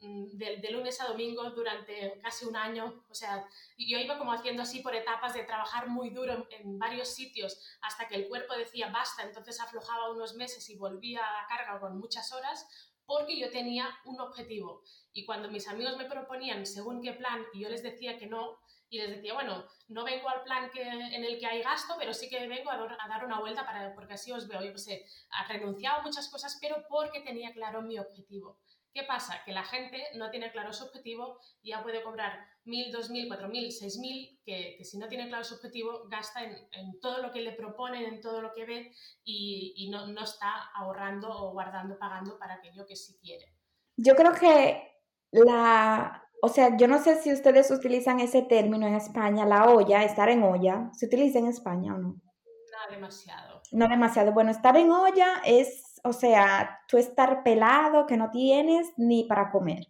[0.00, 3.04] mm, de, lunes a domingo, durante casi un año.
[3.08, 3.44] O sea,
[3.76, 8.06] yo iba como haciendo así por etapas de trabajar muy duro en, varios sitios hasta
[8.06, 11.98] que el cuerpo decía basta, entonces aflojaba unos meses y volvía a la carga con
[11.98, 12.66] muchas horas
[13.04, 14.82] porque yo tenía un objetivo.
[15.12, 18.58] Y cuando mis amigos me proponían según qué plan y yo les decía que no,
[18.92, 22.12] y les decía, bueno, no vengo al plan que, en el que hay gasto, pero
[22.12, 24.62] sí que vengo a, dar una vuelta para, porque así os veo.
[24.62, 28.58] Yo sé, ha renunciado a muchas cosas, pero porque tenía claro mi objetivo.
[28.92, 29.42] ¿Qué pasa?
[29.46, 34.40] Que la gente no tiene claro su objetivo ya puede cobrar 1.000, 2.000, 4.000, 6.000,
[34.44, 37.52] que, que si no tiene claro su objetivo, gasta en, en, todo lo que le
[37.52, 38.94] proponen, en todo lo que ve
[39.24, 43.54] y, y no, no está ahorrando o guardando, pagando para aquello que sí quiere.
[43.96, 44.91] Yo creo que
[45.32, 50.04] la, o sea, yo no sé si ustedes utilizan ese término en España, la olla,
[50.04, 50.90] estar en olla.
[50.92, 52.08] ¿Se utiliza en España o no?
[52.08, 53.62] No demasiado.
[53.72, 54.32] No demasiado.
[54.32, 59.50] Bueno, estar en olla es, o sea, tú estar pelado que no tienes ni para
[59.50, 59.86] comer.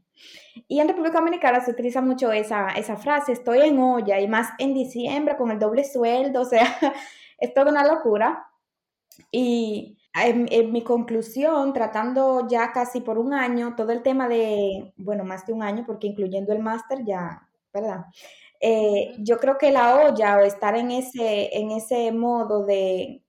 [0.69, 4.51] Y en República Dominicana se utiliza mucho esa, esa frase, estoy en olla, y más
[4.59, 6.67] en diciembre con el doble sueldo, o sea,
[7.39, 8.47] es toda una locura.
[9.31, 15.25] Y en, mi conclusión, tratando ya casi por un año, todo el tema de, bueno,
[15.25, 18.07] más de un año, porque incluyendo el máster ya, ¿verdad?
[18.61, 23.25] Eh, yo creo que la olla o estar en ese, en ese modo de,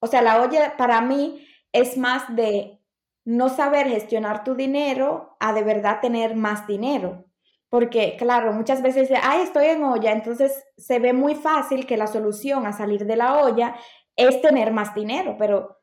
[0.00, 2.80] o sea, la olla para mí es más de
[3.24, 7.24] no saber gestionar tu dinero a de verdad tener más dinero.
[7.68, 12.06] Porque, claro, muchas veces, ay, estoy en olla, entonces se ve muy fácil que la
[12.06, 13.76] solución a salir de la olla
[14.16, 15.77] es tener más dinero, pero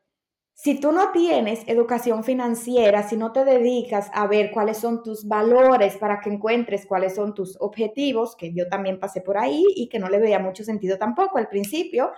[0.55, 5.27] si tú no tienes educación financiera, si no te dedicas a ver cuáles son tus
[5.27, 9.89] valores para que encuentres cuáles son tus objetivos, que yo también pasé por ahí y
[9.89, 12.13] que no le veía mucho sentido tampoco al principio,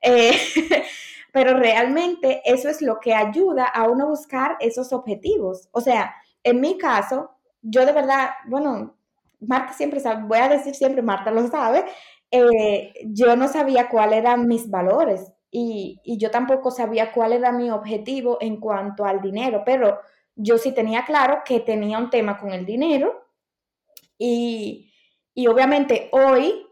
[0.00, 0.32] eh,
[1.32, 5.68] pero realmente eso es lo que ayuda a uno buscar esos objetivos.
[5.70, 7.30] O sea, en mi caso,
[7.62, 8.96] yo de verdad, bueno,
[9.38, 11.84] Marta siempre sabe, voy a decir siempre, Marta lo sabe,
[12.32, 17.70] eh, yo no sabía cuáles eran mis valores y, yo tampoco sabía cuál era mi
[17.70, 20.00] objetivo en cuanto al dinero, pero
[20.34, 23.24] yo sí tenía claro que tenía un tema con el dinero
[24.18, 24.92] y,
[25.34, 26.66] y obviamente hoy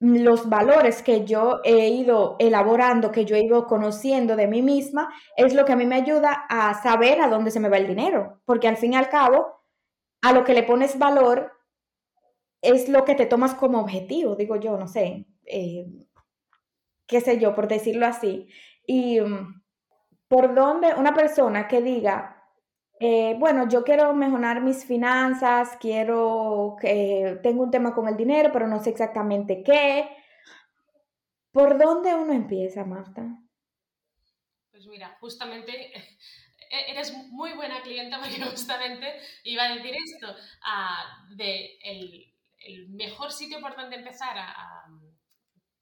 [0.00, 5.12] los valores que yo he ido elaborando, que yo he ido conociendo de mí misma,
[5.36, 7.86] es lo que a mí me ayuda a saber a dónde se me va el
[7.86, 9.62] dinero, porque al fin y al cabo,
[10.22, 11.52] a lo que le pones valor
[12.60, 15.26] es lo que te tomas como objetivo, digo yo, no sé.
[15.46, 15.86] Eh,
[17.06, 18.48] qué sé yo, por decirlo así.
[18.86, 19.62] Y mm,
[20.28, 22.34] por donde una persona que diga,
[23.00, 28.50] eh, bueno, yo quiero mejorar mis finanzas, quiero que tengo un tema con el dinero,
[28.52, 30.08] pero no sé exactamente qué.
[31.52, 33.22] ¿Por dónde uno empieza, Marta?
[34.70, 35.72] Pues mira, justamente
[36.70, 39.06] e-, eres muy buena clienta porque justamente
[39.44, 42.30] iba a decir esto, ah, de el,
[42.88, 44.36] mejor sitio por donde empezar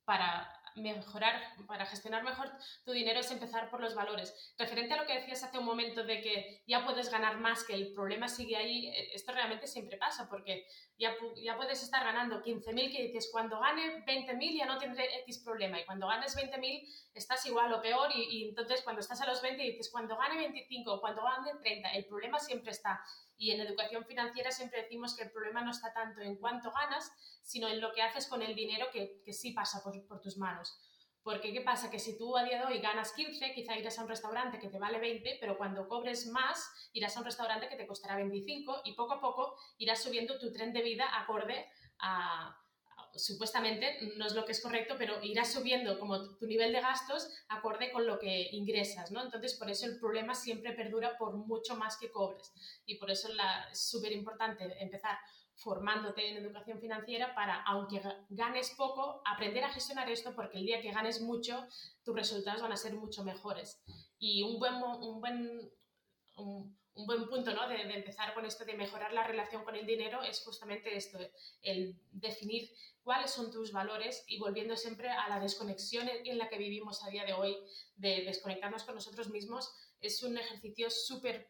[0.05, 2.51] para mejorar, para gestionar mejor
[2.85, 4.55] tu dinero es empezar por los valores.
[4.59, 7.75] Referente a lo que decías hace un momento de que ya puedes ganar más, que
[7.75, 10.67] el problema sigue ahí, eh, esto realmente siempre pasa porque
[10.99, 15.43] ya, ya puedes estar ganando 15.000 que dices, cuando gane 20.000 ya no tendré X
[15.45, 19.27] problema y cuando ganes 20.000 estás igual o peor y, y, entonces cuando estás a
[19.27, 23.03] los 20 dices, cuando gane 25, cuando gane 30, el problema siempre está.
[23.43, 27.11] Y en educación financiera siempre decimos que el problema no está tanto en cuánto ganas,
[27.43, 30.39] sino en lo que haces con el dinero que, que sí pasa por, por, tus
[30.39, 30.79] manos.
[31.25, 31.91] Porque ¿qué pasa?
[31.91, 34.69] Que si tú a día de hoy ganas 15, quizá irás a un restaurante que
[34.69, 38.83] te vale 20, pero cuando cobres más, irás a un restaurante que te costará 25
[38.85, 42.62] y poco a poco irás subiendo tu tren de vida acorde a,
[43.15, 47.29] supuestamente no es lo que es correcto, pero irás subiendo como tu nivel de gastos
[47.49, 49.23] acorde con lo que ingresas, ¿no?
[49.23, 52.53] Entonces, por eso el problema siempre perdura por mucho más que cobres.
[52.87, 53.29] Y por eso
[53.71, 55.19] es súper importante empezar
[55.55, 60.81] formándote en educación financiera para, aunque ganes poco, aprender a gestionar esto porque el día
[60.81, 61.67] que ganes mucho,
[62.05, 63.81] tus resultados van a ser mucho mejores.
[64.19, 65.71] Y un buen, un buen,
[66.95, 67.69] un buen punto ¿no?
[67.69, 71.19] de, empezar con esto de mejorar la relación con el dinero es justamente esto,
[71.63, 72.71] el definir
[73.03, 77.11] cuáles son tus valores y volviendo siempre a la desconexión en la que vivimos a
[77.11, 77.57] día de hoy,
[77.97, 81.49] de desconectarnos con nosotros mismos, es un ejercicio súper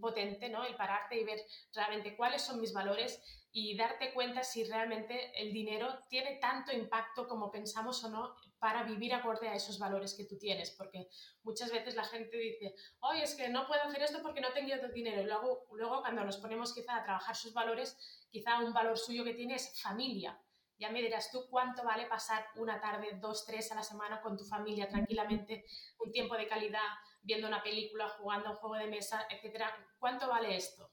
[0.00, 0.64] potente, ¿no?
[0.64, 1.40] El pararte y ver
[1.72, 3.20] realmente cuáles son mis valores
[3.52, 8.82] y darte cuenta si realmente el dinero tiene tanto impacto como pensamos o no para
[8.82, 11.08] vivir acorde a esos valores que tú tienes, porque
[11.42, 14.88] muchas veces la gente dice, oye, es que no puedo hacer esto porque no tengo
[14.92, 17.96] dinero, y luego, luego cuando nos ponemos quizá a trabajar sus valores,
[18.30, 20.36] quizá un valor suyo que tiene es familia,
[20.76, 24.36] ya me dirás tú cuánto vale pasar una tarde, dos, tres a la semana con
[24.36, 25.64] tu familia tranquilamente,
[25.98, 26.80] un tiempo de calidad,
[27.24, 29.70] viendo una película, jugando un juego de mesa, etcétera.
[29.98, 30.90] ¿Cuánto vale esto?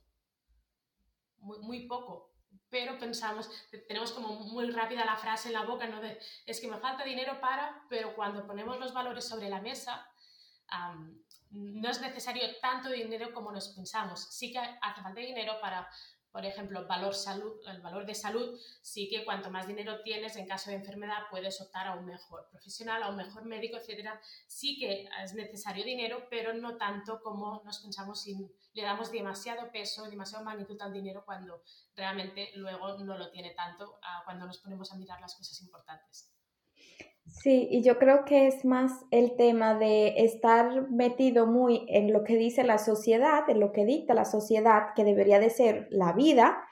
[1.40, 2.32] Muy, muy poco.
[2.70, 3.50] Pero pensamos,
[3.88, 6.00] tenemos como muy rápida la frase en la boca, ¿no?
[6.00, 10.08] De, es que me falta dinero para, pero cuando ponemos los valores sobre la mesa,
[11.52, 14.22] no es necesario tanto dinero como nos pensamos.
[14.32, 15.90] Sí que hace falta dinero para
[16.32, 20.48] por ejemplo, valor salud, el valor de salud, sí que cuanto más dinero tienes en
[20.48, 24.20] caso de enfermedad puedes optar a un mejor profesional, a un mejor médico, etcétera.
[24.48, 28.38] Sí que es necesario dinero, pero no tanto como nos pensamos si
[28.74, 31.64] le damos demasiado peso, demasiada magnitud al dinero cuando
[31.96, 36.32] realmente luego no lo tiene tanto cuando nos ponemos a mirar las cosas importantes.
[37.26, 42.24] Sí, y yo creo que es más el tema de estar metido muy en lo
[42.24, 46.14] que dice la sociedad, en lo que dicta la sociedad, que debería de ser la
[46.14, 46.64] vida,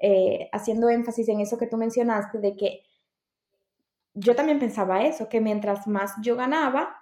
[0.00, 2.82] eh, haciendo énfasis en eso que tú mencionaste, de que
[4.14, 6.96] yo también pensaba eso, que mientras más yo ganaba,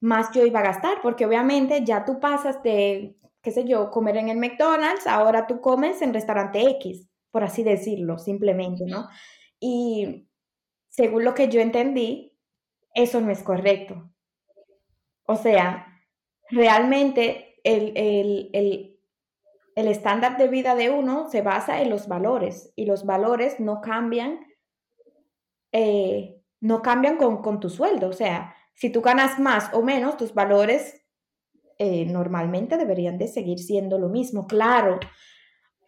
[0.00, 4.16] más yo iba a gastar, porque obviamente ya tú pasas de, qué sé yo, comer
[4.16, 9.08] en el McDonald's, ahora tú comes en restaurante X, por así decirlo, simplemente, ¿no?
[9.58, 10.28] Y
[10.88, 12.31] según lo que yo entendí,
[12.94, 14.10] eso no es correcto.
[15.26, 15.86] O sea,
[16.50, 18.98] realmente el,
[19.74, 24.40] estándar de vida de uno se basa en los valores y los valores no cambian,
[25.72, 28.08] eh, no cambian con, tu sueldo.
[28.08, 31.02] O sea, si tú ganas más o menos, tus valores
[31.78, 34.46] eh, normalmente deberían de seguir siendo lo mismo.
[34.46, 35.00] Claro,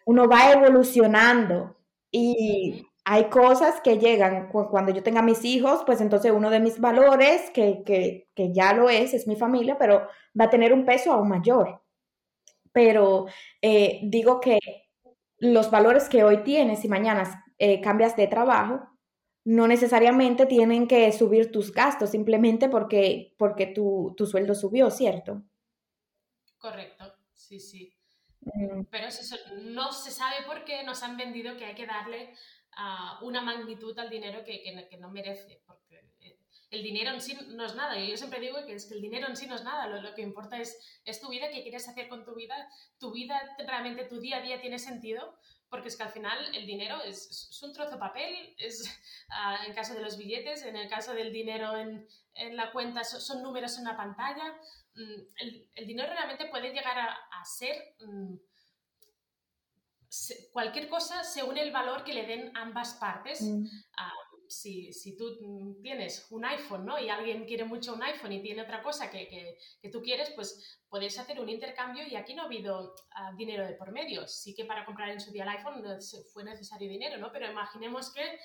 [0.07, 1.77] uno va evolucionando
[2.11, 6.81] y hay cosas que llegan cuando yo tenga mis hijos, pues entonces uno de mis
[6.81, 10.87] valores, que, que, que, ya lo es, es mi familia, pero va a tener un
[10.87, 11.83] peso aún mayor.
[12.73, 13.27] Pero
[13.61, 14.59] eh, digo que
[15.39, 18.89] los valores que hoy tienes y mañana eh, cambias de trabajo,
[19.45, 25.43] no necesariamente tienen que subir tus gastos, simplemente porque, porque tu, tu sueldo subió, ¿cierto?
[26.57, 27.95] Correcto, sí, sí.
[28.41, 28.85] Mm.
[28.91, 32.35] Pero eso, no se sabe por qué nos han vendido que hay que darle
[33.22, 36.39] una magnitud al dinero que, que, no merece, porque eh,
[36.70, 37.99] el dinero en sí no es nada.
[37.99, 40.14] Yo siempre digo que, es que el dinero en sí no es nada, lo, lo,
[40.14, 42.68] que importa es, es tu vida, qué quieres hacer con tu vida,
[42.99, 46.66] tu vida, realmente tu día a día tiene sentido, porque es que al final el
[46.66, 48.83] dinero es, es un trozo de papel, es
[49.29, 53.05] uh, en caso de los billetes, en el caso del dinero en, en la cuenta
[53.05, 54.53] son, son, números en una pantalla.
[54.95, 57.97] Mm, el, el, dinero realmente puede llegar a, a ser...
[58.01, 58.37] Mm,
[60.53, 63.43] cualquier cosa según el valor que le den ambas partes.
[63.43, 63.67] Mm.
[63.97, 64.12] Ah,
[64.49, 66.99] si, si, tú tienes un iPhone ¿no?
[66.99, 70.31] y alguien quiere mucho un iPhone y tiene otra cosa que, que, que tú quieres,
[70.37, 74.27] pues podéis hacer un intercambio y aquí no ha habido ah, dinero de por medio.
[74.29, 75.83] Sí que para comprar en su día el iPhone
[76.33, 77.33] fue necesario dinero, ¿no?
[77.33, 78.39] pero imaginemos que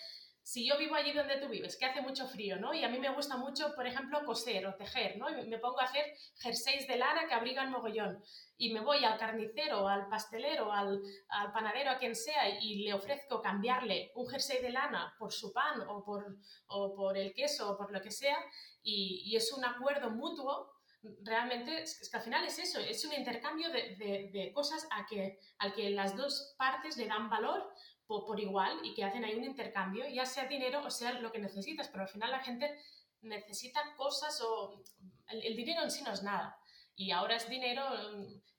[0.49, 2.73] si yo vivo allí donde tú vives, que hace mucho frío, ¿no?
[2.73, 5.29] Y a mí me gusta mucho, por ejemplo, coser o tejer, ¿no?
[5.29, 6.03] Y me pongo a hacer
[6.39, 8.23] jerseys de lana que abrigan mogollón.
[8.57, 12.95] Y me voy al carnicero, al pastelero, al, al, panadero, a quien sea, y le
[12.95, 16.35] ofrezco cambiarle un jersey de lana por su pan o por,
[16.65, 18.39] o por el queso o por lo que sea,
[18.81, 20.73] y, es un acuerdo mutuo
[21.21, 25.05] realmente es que al final es eso, es un intercambio de, de, de, cosas a
[25.05, 27.71] que, al que las dos partes le dan valor
[28.09, 31.37] por, igual y que hacen ahí un intercambio, ya sea dinero o sea lo que
[31.37, 32.75] necesitas, pero al final la gente
[33.21, 34.81] necesita cosas o
[35.27, 36.57] el, dinero en sí no es nada.
[36.95, 37.83] Y ahora es dinero,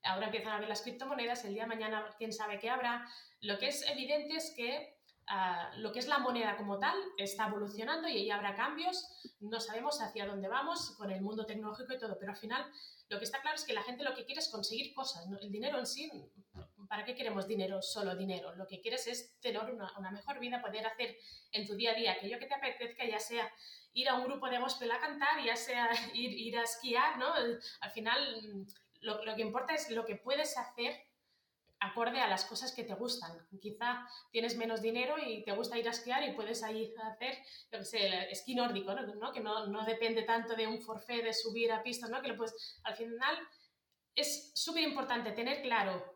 [0.03, 3.05] ahora empiezan a ver las criptomonedas, el día de mañana quién sabe qué habrá.
[3.41, 4.97] Lo que es evidente es que
[5.29, 9.05] uh, lo que es la moneda como tal está evolucionando y ahí habrá cambios.
[9.41, 12.71] No sabemos hacia dónde vamos con el mundo tecnológico y todo, pero al final
[13.09, 15.27] lo que está claro es que la gente lo que quiere es conseguir cosas.
[15.41, 16.09] El dinero en sí
[16.91, 18.53] ¿para qué queremos dinero, solo dinero?
[18.57, 21.17] Lo que quieres es tener una, mejor vida, poder hacer
[21.53, 23.49] en tu día a día aquello que te apetezca, ya sea
[23.93, 27.33] ir a un grupo de gospel a cantar, ya sea ir, ir a esquiar, ¿no?
[27.33, 28.65] Al final mm,
[29.05, 31.07] lo, lo, que importa es lo que puedes hacer
[31.79, 33.31] acorde a las cosas que te gustan.
[33.61, 37.37] Quizá tienes menos dinero y te gusta ir a esquiar y puedes ir a hacer,
[37.71, 39.31] yo sé, esquí nórdico, ¿no?
[39.31, 42.21] Que no, no, depende tanto de un forfait de subir a pistas, ¿no?
[42.21, 43.37] Que pues al final
[44.13, 46.10] es súper importante tener claro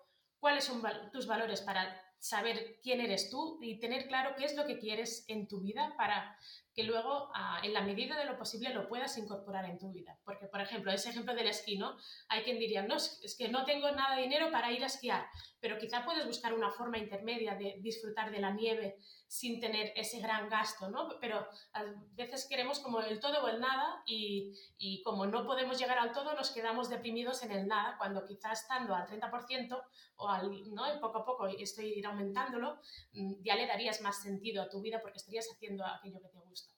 [0.46, 0.80] cuáles son
[1.12, 5.26] tus valores para saber quién eres tú y tener claro qué es lo que quieres
[5.28, 6.38] en tu vida para,
[6.76, 10.20] que luego, ah, en la medida de lo posible, lo puedas incorporar en tu vida.
[10.24, 11.98] Porque, por ejemplo, ese ejemplo del esquí, ¿no?
[12.30, 15.26] Hay quien diría, no, es que no tengo nada de dinero para ir a esquiar,
[15.60, 20.19] pero quizá puedes buscar una forma intermedia de disfrutar de la nieve sin tener ese
[20.19, 21.09] gran gasto, ¿no?
[21.19, 25.80] Pero a veces queremos como el todo o el nada y, y como no podemos
[25.80, 29.82] llegar al todo, nos quedamos deprimidos en el nada, cuando quizá estando al 30%
[30.17, 30.93] o al, ¿no?
[30.93, 32.80] Y poco a poco estoy ir aumentándolo,
[33.13, 36.39] mm, ya le darías más sentido a tu vida porque estarías haciendo aquello que te
[36.39, 36.73] gusta.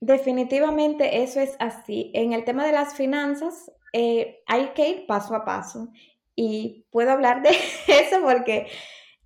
[0.00, 2.10] Definitivamente eso es así.
[2.14, 5.88] En el tema de las finanzas eh, hay que ir paso a paso
[6.34, 7.50] y puedo hablar de
[7.86, 8.66] eso porque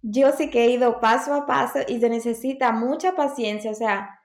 [0.06, 4.20] yo sí que he ido paso a paso y se necesita mucha paciencia, o sea,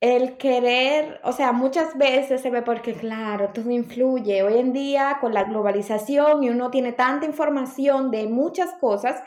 [0.00, 4.42] el querer, o sea, muchas veces se ve porque, claro, todo influye.
[4.42, 9.22] Hoy en día, con la globalización y uno tiene tanta información de muchas cosas,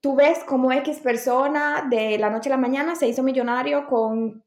[0.00, 4.42] tú ves como X persona de la noche a la mañana se hizo millonario con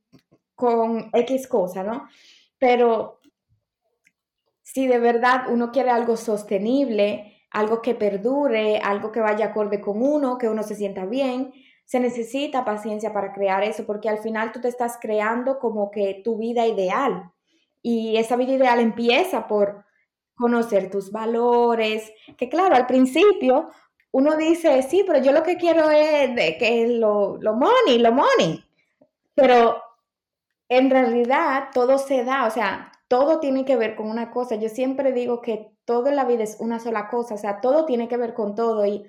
[0.56, 2.08] con X cosa, ¿no?
[2.60, 3.20] Pero
[4.62, 10.02] si de verdad uno quiere algo sostenible, algo que perdure, algo que vaya acorde con
[10.02, 11.54] uno, que uno se sienta bien,
[11.86, 16.22] se necesita paciencia para crear eso, porque al final tú te estás creando como que
[16.24, 17.32] tu vida ideal.
[17.82, 19.86] Y esa vida ideal empieza por
[20.36, 23.70] conocer tus valores, que claro, al principio
[24.12, 28.12] uno dice, sí, pero yo lo que quiero es de que lo, lo money, lo
[28.12, 28.64] money.
[29.36, 29.82] Pero
[30.70, 34.56] en realidad todo se da, o sea, todo tiene que ver con una cosa.
[34.56, 37.86] Yo siempre digo que todo en la vida es una sola cosa, o sea, todo
[37.86, 39.06] tiene que ver con todo y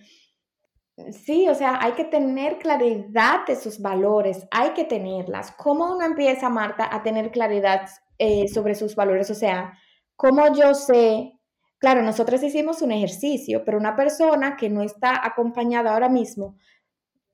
[1.13, 5.53] sí, o sea, hay que tener claridad de sus valores, hay que tenerlas.
[5.53, 9.31] ¿Cómo uno empieza, Marta, a tener claridad eh, sobre sus valores?
[9.31, 9.77] O sea,
[10.17, 11.33] ¿cómo yo sé?
[11.79, 16.57] Claro, nosotros hicimos un ejercicio, pero una persona que no está acompañada ahora mismo,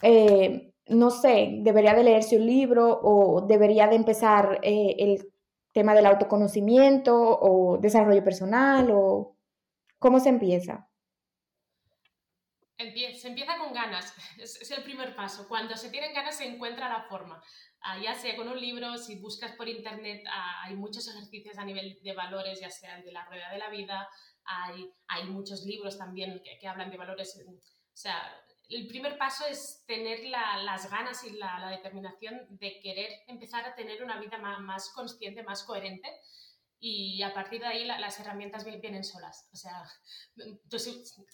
[0.03, 5.33] eh, no sé, debería de leerse un libro o debería de empezar eh, el
[5.73, 9.37] tema del autoconocimiento o desarrollo personal o
[9.99, 10.91] cómo se empieza?
[13.15, 15.47] Se empieza con ganas, es, el primer paso.
[15.49, 17.43] Cuando se tienen ganas se encuentra la forma.
[17.83, 21.65] Ah, ya sea con un libro, si buscas por internet, ah, hay muchos ejercicios a
[21.65, 24.09] nivel de valores, ya sea de la rueda de la vida,
[24.45, 27.39] hay, hay muchos libros también que, hablan de valores.
[27.93, 28.17] Sea,
[28.71, 34.03] el primer paso es tener las ganas y la, determinación de querer empezar a tener
[34.03, 36.09] una vida más, consciente, más coherente.
[36.83, 39.49] Y a partir de ahí las herramientas vienen solas.
[39.53, 39.85] O sea,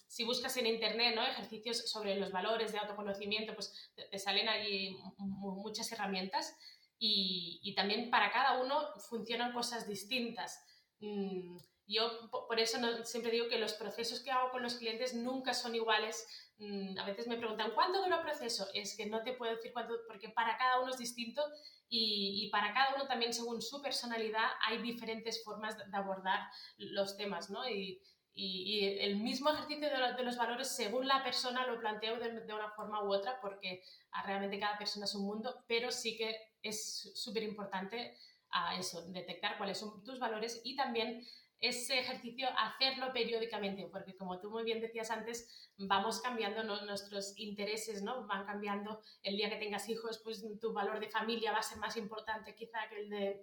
[0.09, 5.93] si, buscas en internet ejercicios sobre los valores de autoconocimiento, pues te, salen ahí muchas
[5.93, 6.57] herramientas
[6.99, 10.65] y, y, también para cada uno funcionan cosas distintas.
[11.01, 15.55] Mm, yo por eso siempre digo que los procesos que hago con los clientes nunca
[15.55, 16.27] son iguales
[16.59, 18.67] Mm, a veces me preguntan, ¿cuánto dura el proceso?
[18.73, 21.43] Es que no te puedo decir cuánto, porque para cada uno es distinto
[21.89, 27.51] y, para cada uno también según su personalidad hay diferentes formas de, abordar los temas,
[27.51, 27.69] ¿no?
[27.69, 28.01] Y,
[28.39, 33.11] el mismo ejercicio de, los valores, según la persona, lo planteo de, una forma u
[33.11, 33.83] otra, porque
[34.13, 38.19] ah, realmente cada persona es un mundo, pero sí que es súper importante
[38.51, 41.27] a eso, detectar cuáles son tus valores y también
[41.61, 48.03] ese ejercicio hacerlo periódicamente, porque como tú muy bien decías antes, vamos cambiando nuestros intereses,
[48.03, 48.27] ¿no?
[48.27, 49.01] Van cambiando.
[49.23, 52.55] El día que tengas hijos, pues tu valor de familia va a ser más importante
[52.55, 53.43] quizá que el de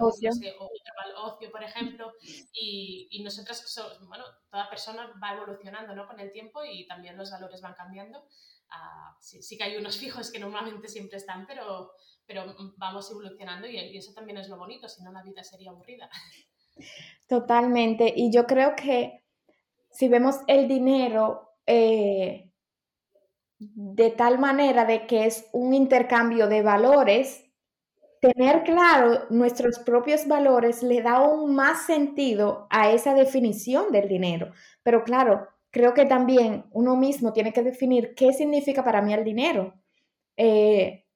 [0.00, 0.30] uh, ocio.
[1.16, 2.12] ocio, por ejemplo.
[2.52, 3.64] Y, y nosotras,
[4.08, 6.06] bueno, toda persona va evolucionando, ¿no?
[6.06, 8.26] Con el tiempo y también los valores van cambiando.
[8.68, 11.92] Uh, sí, sí, que hay unos fijos que normalmente siempre están, pero,
[12.26, 15.70] pero vamos evolucionando y, y eso también es lo bonito, si no la vida sería
[15.70, 16.10] aburrida.
[17.28, 18.12] Totalmente.
[18.14, 19.22] Y yo creo que
[19.90, 22.50] si vemos el dinero eh,
[23.58, 27.44] de tal manera de que es un intercambio de valores,
[28.20, 34.52] tener claro nuestros propios valores le da aún más sentido a esa definición del dinero.
[34.82, 39.24] Pero claro, creo que también uno mismo tiene que definir qué significa para mí el
[39.24, 39.74] dinero.
[40.36, 41.06] Eh,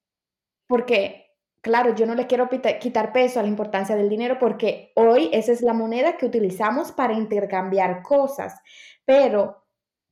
[0.67, 1.30] porque
[1.61, 5.51] claro, yo no le quiero quitar peso a la importancia del dinero porque hoy esa
[5.51, 8.59] es la moneda que utilizamos para intercambiar cosas,
[9.05, 9.63] pero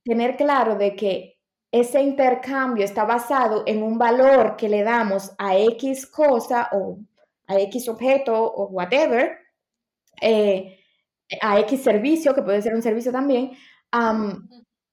[0.03, 1.39] tener claro de que
[1.71, 6.97] ese intercambio está basado en un valor que le damos a X cosa o
[7.47, 9.37] a X objeto o whatever,
[10.21, 10.79] eh,
[11.41, 13.51] a X servicio, que puede ser un servicio también,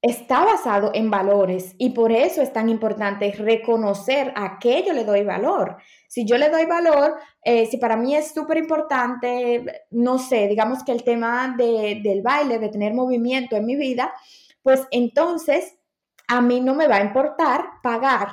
[0.02, 5.04] está basado en valores y por eso es tan importante reconocer a qué yo le
[5.04, 5.78] doy valor.
[6.08, 10.84] Si yo le doy valor, eh, si para mí es súper importante, no sé, digamos
[10.84, 14.12] que el tema del baile, de tener movimiento en mi vida,
[14.62, 15.76] pues entonces
[16.28, 18.28] a mí no me va a importar pagar,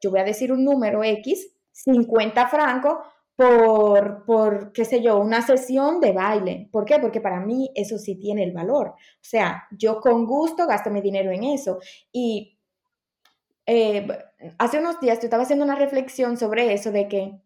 [0.00, 2.98] yo voy a decir un número X, 50 francos
[3.36, 6.68] por, por, qué sé yo, una sesión de baile.
[6.72, 6.98] ¿Por qué?
[6.98, 8.88] Porque para mí eso sí tiene el valor.
[8.88, 11.78] O sea, yo con gusto gasto mi dinero en eso.
[12.10, 12.58] Y
[13.66, 14.06] eh,
[14.58, 17.40] hace unos días yo estaba haciendo una reflexión sobre eso, de que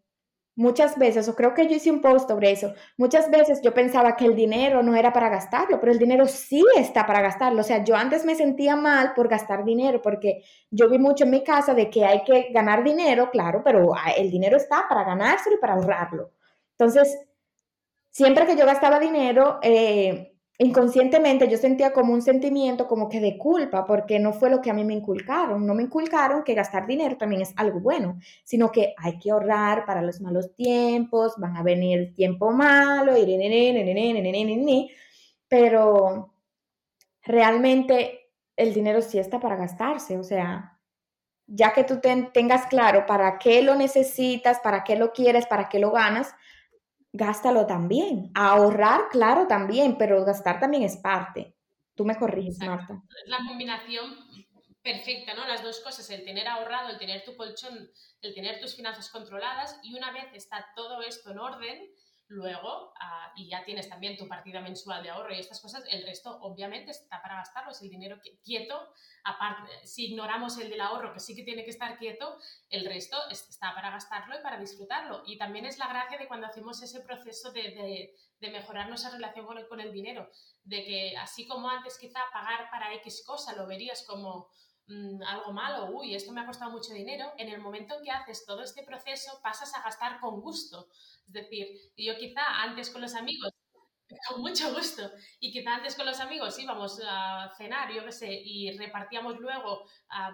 [0.60, 4.14] muchas veces, o creo que yo hice un post sobre eso, muchas veces yo pensaba
[4.14, 7.60] que el dinero no era para gastarlo, pero el dinero sí está para gastarlo.
[7.62, 11.30] O sea, yo antes me sentía mal por gastar dinero, porque yo vi mucho en
[11.30, 15.04] mi casa de que hay que ganar dinero, claro, pero ah, el dinero está para
[15.04, 16.32] ganárselo y para ahorrarlo.
[16.72, 17.18] Entonces,
[18.10, 20.29] siempre que yo gastaba dinero, eh,
[20.60, 24.70] inconscientemente yo sentía como un sentimiento como que de culpa, porque no fue lo que
[24.70, 25.66] a mí me inculcaron.
[25.66, 29.86] No me inculcaron que gastar dinero también es algo bueno, sino que hay que ahorrar
[29.86, 33.14] para los malos tiempos, van a venir tiempo malo,
[35.48, 36.34] pero
[37.22, 40.78] realmente el dinero sí está para gastarse, o sea,
[41.46, 45.78] ya que tú tengas claro para qué lo necesitas, para qué lo quieres, para qué
[45.78, 46.34] lo ganas,
[47.12, 48.30] gástalo también.
[48.34, 51.54] ahorrar, claro, también, pero gastar también es parte.
[51.94, 53.02] Tú me corriges, Marta.
[53.26, 54.16] La combinación
[54.82, 55.46] perfecta, ¿no?
[55.46, 57.90] Las dos cosas, el tener ahorrado, el tener tu colchón,
[58.22, 61.90] el tener tus finanzas controladas y una vez está todo esto en orden,
[62.30, 66.06] Luego, ah, y ya tienes también tu partida mensual de ahorro y estas cosas, el
[66.06, 71.12] resto obviamente está para gastarlo, es el dinero quieto, aparte, si ignoramos el del ahorro,
[71.12, 75.24] que sí que tiene que estar quieto, el resto está para gastarlo y para disfrutarlo.
[75.26, 79.44] Y también es la gracia de cuando hacemos ese proceso de, de, mejorar nuestra relación
[79.44, 80.30] con el, con el dinero,
[80.62, 84.50] de que así como antes quizá pagar para X cosa lo verías como
[84.86, 88.10] Mm, algo malo, uy, esto me ha costado mucho dinero, en el momento en que
[88.10, 90.88] haces todo este proceso pasas a gastar con gusto.
[91.26, 93.52] Es decir, yo quizá antes con los amigos
[94.28, 95.10] con mucho gusto.
[95.40, 99.86] Y quizá antes con los amigos íbamos a cenar, yo qué sé, y repartíamos luego,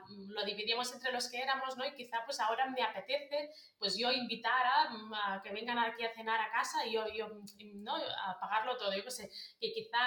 [0.08, 1.84] lo dividíamos entre los que éramos, ¿no?
[1.84, 6.40] Y quizá pues ahora me apetece, pues yo invitar a, que vengan aquí a cenar
[6.40, 7.28] a casa y yo, yo
[7.74, 7.96] ¿no?
[7.96, 9.30] A pagarlo todo, yo qué sé,
[9.60, 9.98] que quizá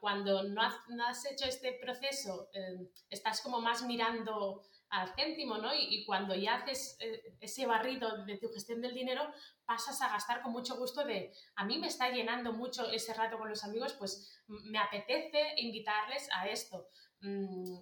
[0.00, 5.72] cuando no has, hecho este proceso, eh, estás como más mirando al céntimo, ¿no?
[5.74, 9.22] Y, cuando ya haces eh, ese barrido de tu gestión del dinero,
[9.64, 13.38] pasas a gastar con mucho gusto de, a mí me está llenando mucho ese rato
[13.38, 16.88] con los amigos, pues me apetece invitarles a esto.
[17.20, 17.78] Mm,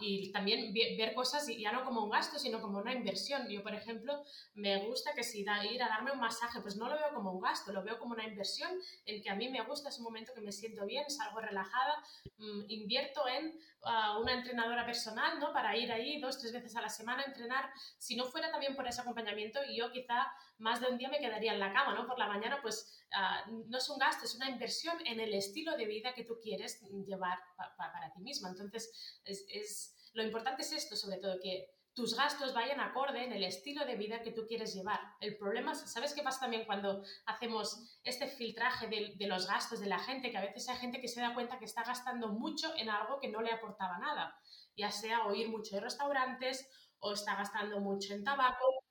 [0.00, 3.48] y también ver cosas ya no como un gasto, sino como una inversión.
[3.48, 4.22] Yo, por ejemplo,
[4.54, 7.32] me gusta que si da, ir a darme un masaje, pues no lo veo como
[7.32, 8.70] un gasto, lo veo como una inversión
[9.06, 12.02] en que a mí me gusta ese momento que me siento bien, salgo relajada,
[12.38, 15.52] mm, invierto en ah, una entrenadora personal, ¿no?
[15.52, 17.70] Para ir ahí dos, tres veces a la semana a entrenar.
[17.98, 21.52] Si no fuera también por ese acompañamiento, yo quizá más de un día me quedaría
[21.52, 22.06] en la cama, ¿no?
[22.06, 25.76] Por la mañana, pues ah, no es un gasto, es una inversión en el estilo
[25.76, 27.38] de vida que tú quieres llevar
[27.76, 28.50] para ti misma.
[28.50, 33.44] Entonces, es, lo importante es esto, sobre todo, que tus gastos vayan acorde en el
[33.44, 34.98] estilo de vida que tú quieres llevar.
[35.20, 39.86] El problema, ¿sabes qué pasa también cuando hacemos este filtraje de, de, los gastos de
[39.86, 40.30] la gente?
[40.30, 43.20] Que a veces hay gente que se da cuenta que está gastando mucho en algo
[43.20, 44.34] que no le aportaba nada,
[44.74, 46.66] ya sea o ir mucho de restaurantes
[47.00, 48.81] o está gastando mucho en tabaco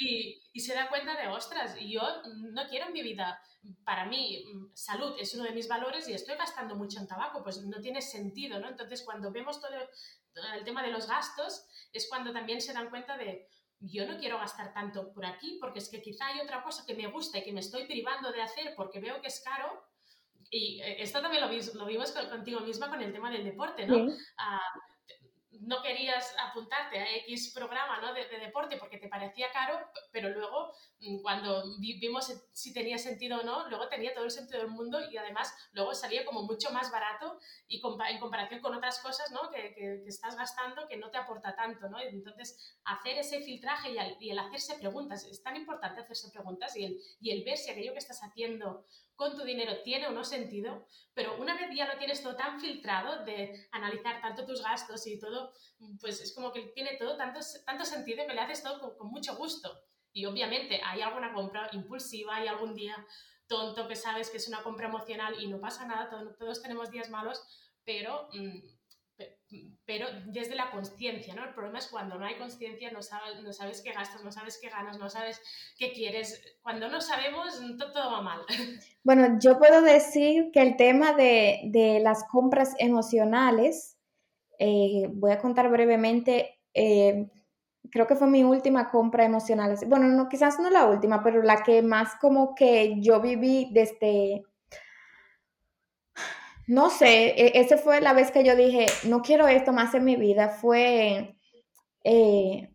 [0.00, 2.02] y, y, se da cuenta de, ostras, yo
[2.52, 3.40] no quiero en mi vida,
[3.84, 7.64] para mí, salud es uno de mis valores y estoy gastando mucho en tabaco, pues
[7.64, 8.68] no tiene sentido, ¿no?
[8.68, 9.70] Entonces, cuando vemos todo
[10.56, 13.48] el tema de los gastos, es cuando también se dan cuenta de,
[13.80, 16.94] yo no quiero gastar tanto por aquí, porque es que quizá hay otra cosa que
[16.94, 19.84] me gusta y que me estoy privando de hacer porque veo que es caro.
[20.50, 24.06] Y eh, esto también lo, lo vimos contigo misma con el tema del deporte, ¿no?
[24.38, 24.60] Ah,
[25.60, 28.14] no querías apuntarte a X programa ¿no?
[28.14, 29.78] de, deporte porque te parecía caro,
[30.12, 34.60] pero luego mm, cuando vimos si tenía sentido o no, luego tenía todo el sentido
[34.60, 39.00] del mundo y además luego salía como mucho más barato y en comparación con otras
[39.00, 39.50] cosas ¿no?
[39.50, 41.88] que, que, estás gastando que no te aporta tanto.
[41.88, 42.00] ¿no?
[42.00, 47.00] Entonces, hacer ese filtraje y el, hacerse preguntas, es tan importante hacerse preguntas y el,
[47.20, 48.86] y el ver si aquello que estás haciendo
[49.18, 52.60] con tu dinero tiene o no sentido, pero una vez ya lo tienes todo tan
[52.60, 55.52] filtrado de analizar tanto tus gastos y todo,
[56.00, 59.34] pues es como que tiene todo tanto, tanto sentido que le haces todo con, mucho
[59.34, 59.76] gusto.
[60.12, 62.94] Y obviamente hay alguna compra impulsiva, hay algún día
[63.48, 66.08] tonto que sabes que es una compra emocional y no pasa nada,
[66.38, 67.42] todos, tenemos días malos,
[67.84, 68.28] pero...
[68.32, 68.77] Mm,
[69.84, 71.44] pero desde la conciencia, ¿no?
[71.44, 74.58] El problema es cuando no hay conciencia, no sabes, no sabes qué gastas, no sabes
[74.60, 75.40] qué ganas, no sabes
[75.76, 76.58] qué quieres.
[76.62, 78.40] Cuando no sabemos, todo, va mal.
[79.02, 83.96] Bueno, yo puedo decir que el tema de, las compras emocionales,
[84.58, 87.30] eh, voy a contar brevemente, eh,
[87.90, 89.76] creo que fue mi última compra emocional.
[89.86, 94.44] Bueno, no, quizás no la última, pero la que más como que yo viví desde
[96.68, 100.04] no sé, e, esa fue la vez que yo dije, no quiero esto más en
[100.04, 101.36] mi vida, fue,
[102.04, 102.70] eh,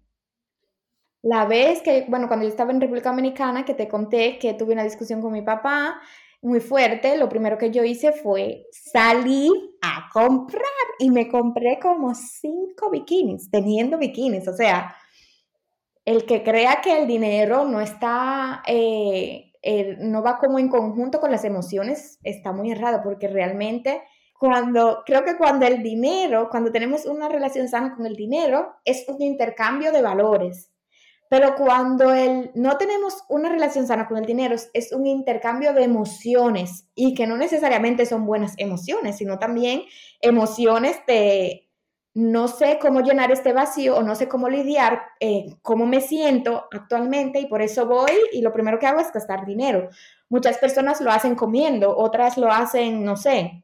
[1.22, 4.74] La vez que, bueno, cuando yo estaba en República Dominicana, que te conté que tuve
[4.74, 6.02] una discusión con mi papá
[6.42, 10.62] muy fuerte, lo primero que yo hice fue salir a comprar
[11.00, 14.94] y me compré como cinco bikinis, teniendo bikinis, o sea,
[16.06, 21.20] el que crea que el dinero no está, eh, eh, no va como en conjunto
[21.20, 24.04] con las emociones, está muy errado, porque realmente
[24.38, 29.06] cuando, creo que cuando el dinero, cuando tenemos una relación sana con el dinero, es
[29.08, 30.70] un intercambio de valores.
[31.30, 35.84] Pero cuando el, no tenemos una relación sana con el dinero, es un intercambio de
[35.84, 39.84] emociones y que no necesariamente son buenas emociones, sino también
[40.20, 41.63] emociones de
[42.16, 46.68] no sé cómo llenar este vacío o no sé cómo lidiar, eh, cómo me siento
[46.72, 49.90] actualmente y por eso voy y lo primero que hago es gastar dinero.
[50.30, 53.64] Muchas personas lo hacen comiendo, otras lo hacen, no sé,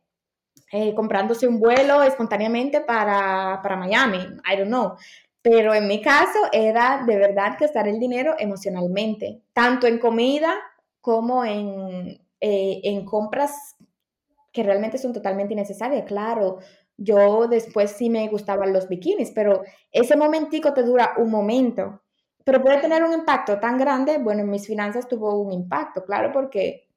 [0.71, 4.93] eh, comprándose un vuelo espontáneamente para, para Miami, I don't know.
[5.41, 10.53] Pero en mi caso era de verdad gastar el dinero emocionalmente, tanto en comida
[11.01, 13.75] como en, eh, en compras
[14.51, 16.05] que realmente son totalmente innecesarias.
[16.05, 16.57] Claro,
[16.99, 22.01] yo después sí me gustaban los bikinis, pero ese momentico te dura un momento.
[22.43, 26.31] Pero puede tener un impacto tan grande, bueno, en mis finanzas tuvo un impacto, claro,
[26.31, 26.89] porque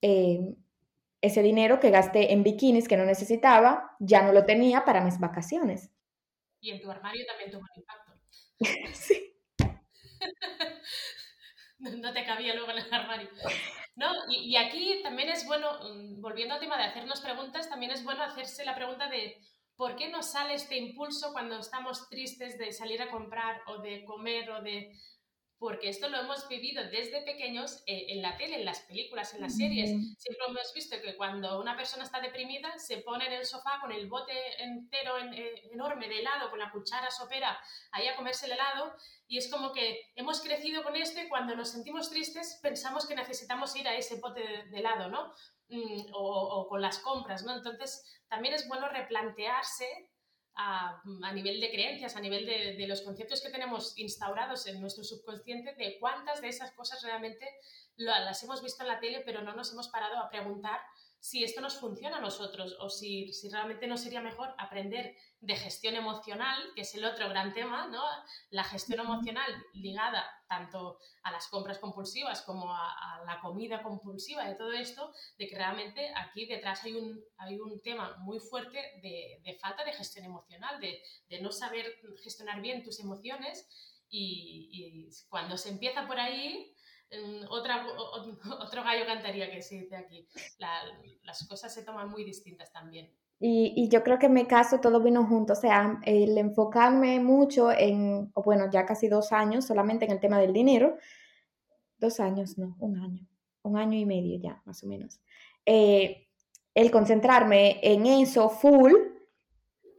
[0.00, 0.54] eh,
[1.20, 5.18] ese dinero que gasté en bikinis que no necesitaba, ya no lo tenía para mis
[5.18, 5.90] vacaciones.
[6.60, 8.12] Y en tu armario también tuvo un impacto.
[8.94, 9.36] sí.
[11.98, 13.28] no te cabía luego en el armario.
[13.96, 18.04] No, y, aquí también es bueno, mm, volviendo al tema de hacernos preguntas, también es
[18.04, 19.36] bueno hacerse la pregunta de
[19.76, 24.04] por qué nos sale este impulso cuando estamos tristes de salir a comprar o de
[24.04, 24.92] comer o de
[25.62, 29.42] porque esto lo hemos vivido desde pequeños eh, en la tele, en las películas, en
[29.42, 29.90] las series.
[30.18, 33.92] Siempre hemos visto que cuando una persona está deprimida se pone en el sofá con
[33.92, 37.56] el bote entero eh, enorme de helado, con la cuchara sopera
[37.92, 38.92] ahí a comerse el helado
[39.28, 43.14] y es como que hemos crecido con esto y cuando nos sentimos tristes pensamos que
[43.14, 45.32] necesitamos ir a ese bote de, helado, ¿no?
[45.68, 47.54] Mm, o, o, con las compras, ¿no?
[47.54, 50.10] Entonces también es bueno replantearse
[50.54, 51.02] a,
[51.34, 55.98] nivel de creencias, a nivel de, los conceptos que tenemos instaurados en nuestro subconsciente, de
[55.98, 57.46] cuántas de esas cosas realmente
[57.96, 60.80] las hemos visto en la tele, pero no nos hemos parado a preguntar
[61.22, 65.54] si esto nos funciona a nosotros o si, si realmente no sería mejor aprender de
[65.54, 68.02] gestión emocional, que es el otro gran tema, ¿no?
[68.50, 74.56] La gestión emocional ligada tanto a las compras compulsivas como a, la comida compulsiva, de
[74.56, 79.40] todo esto, de que realmente aquí detrás hay un, hay un tema muy fuerte de,
[79.44, 83.68] de falta de gestión emocional, de, de, no saber gestionar bien tus emociones
[84.10, 86.74] y, y cuando se empieza por ahí,
[87.48, 87.86] otra,
[88.60, 90.26] otro gallo cantaría que se dice aquí.
[91.22, 93.10] las cosas se toman muy distintas también.
[93.38, 97.18] Y, y, yo creo que en mi caso todo vino junto, o sea, el enfocarme
[97.18, 100.96] mucho en, bueno, ya casi dos años solamente en el tema del dinero,
[101.98, 103.26] dos años, no, un año,
[103.62, 105.20] un año y medio ya, más o menos.
[105.66, 106.28] Eh,
[106.74, 108.92] el concentrarme en eso full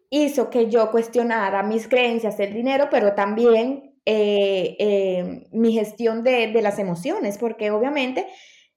[0.09, 6.51] hizo que yo cuestionara mis creencias del dinero, pero también eh, eh, mi gestión de,
[6.62, 8.28] las emociones, porque obviamente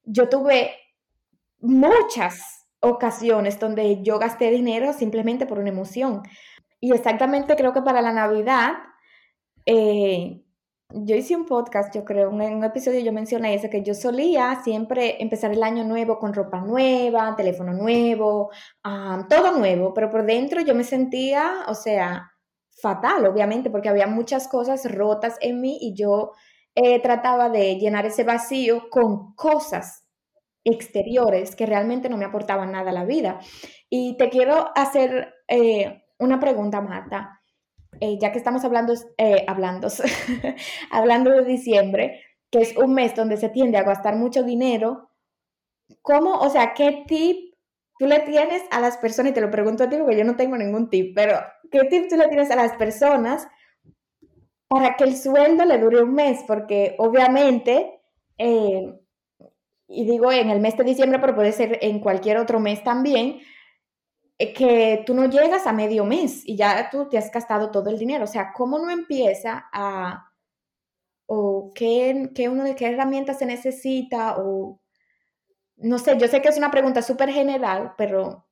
[0.04, 0.72] yo tuve
[1.58, 6.22] muchas ocasiones donde yo gasté dinero simplemente por una emoción.
[6.80, 8.74] Y exactamente creo que para la Navidad,
[9.64, 10.44] eh,
[10.90, 14.60] yo hice un podcast, yo creo, en un episodio yo mencioné eso, que yo solía
[14.62, 18.50] siempre empezar el año nuevo con ropa nueva, teléfono nuevo,
[19.28, 22.30] todo nuevo, pero por dentro yo me sentía, o sea,
[22.76, 26.32] fatal, obviamente, porque había muchas cosas rotas en mí y yo
[26.74, 30.06] eh, trataba de llenar ese vacío con cosas
[30.64, 33.40] exteriores que realmente no me aportaban nada a la vida.
[33.88, 37.40] Y te quiero hacer eh, una pregunta, Marta,
[38.00, 38.92] eh, ya que estamos hablando,
[39.46, 39.88] hablando,
[40.90, 42.20] hablando de diciembre,
[42.50, 45.10] que es un mes donde se tiende a gastar mucho dinero,
[46.02, 47.54] ¿cómo, o sea, qué tip
[47.98, 50.36] tú le tienes a las personas, y te lo pregunto a ti porque yo no
[50.36, 51.38] tengo ningún tip, pero
[51.70, 53.48] ¿qué tip tú le tienes a las personas
[54.68, 56.40] para que el sueldo le dure un mes?
[56.46, 58.00] Porque obviamente,
[58.38, 58.98] eh,
[59.88, 63.40] y digo en el mes de diciembre, pero puede ser en cualquier otro mes también,
[64.38, 67.90] eh, que tú no llegas a medio mes y ya tú te has gastado todo
[67.90, 68.24] el dinero.
[68.24, 70.30] O sea, ¿cómo no empieza a...
[71.26, 74.80] o qué, qué, uno, qué herramientas se necesita o
[75.76, 78.45] no sé, yo sé que es una pregunta súper general, pero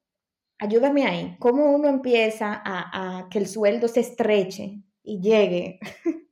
[0.59, 1.37] ayúdame ahí.
[1.39, 5.79] ¿Cómo uno empieza a, que el sueldo se estreche y llegue?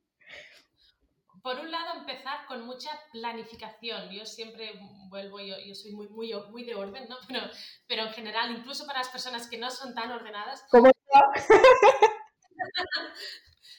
[1.43, 4.11] Por un lado, empezar con mucha planificación.
[4.11, 7.17] Yo siempre vuelvo, yo, yo soy muy, muy, muy de orden, ¿no?
[7.29, 7.41] Pero,
[7.89, 10.65] pero en general, incluso para las personas que no son tan ordenadas.
[10.71, 11.21] Como yo.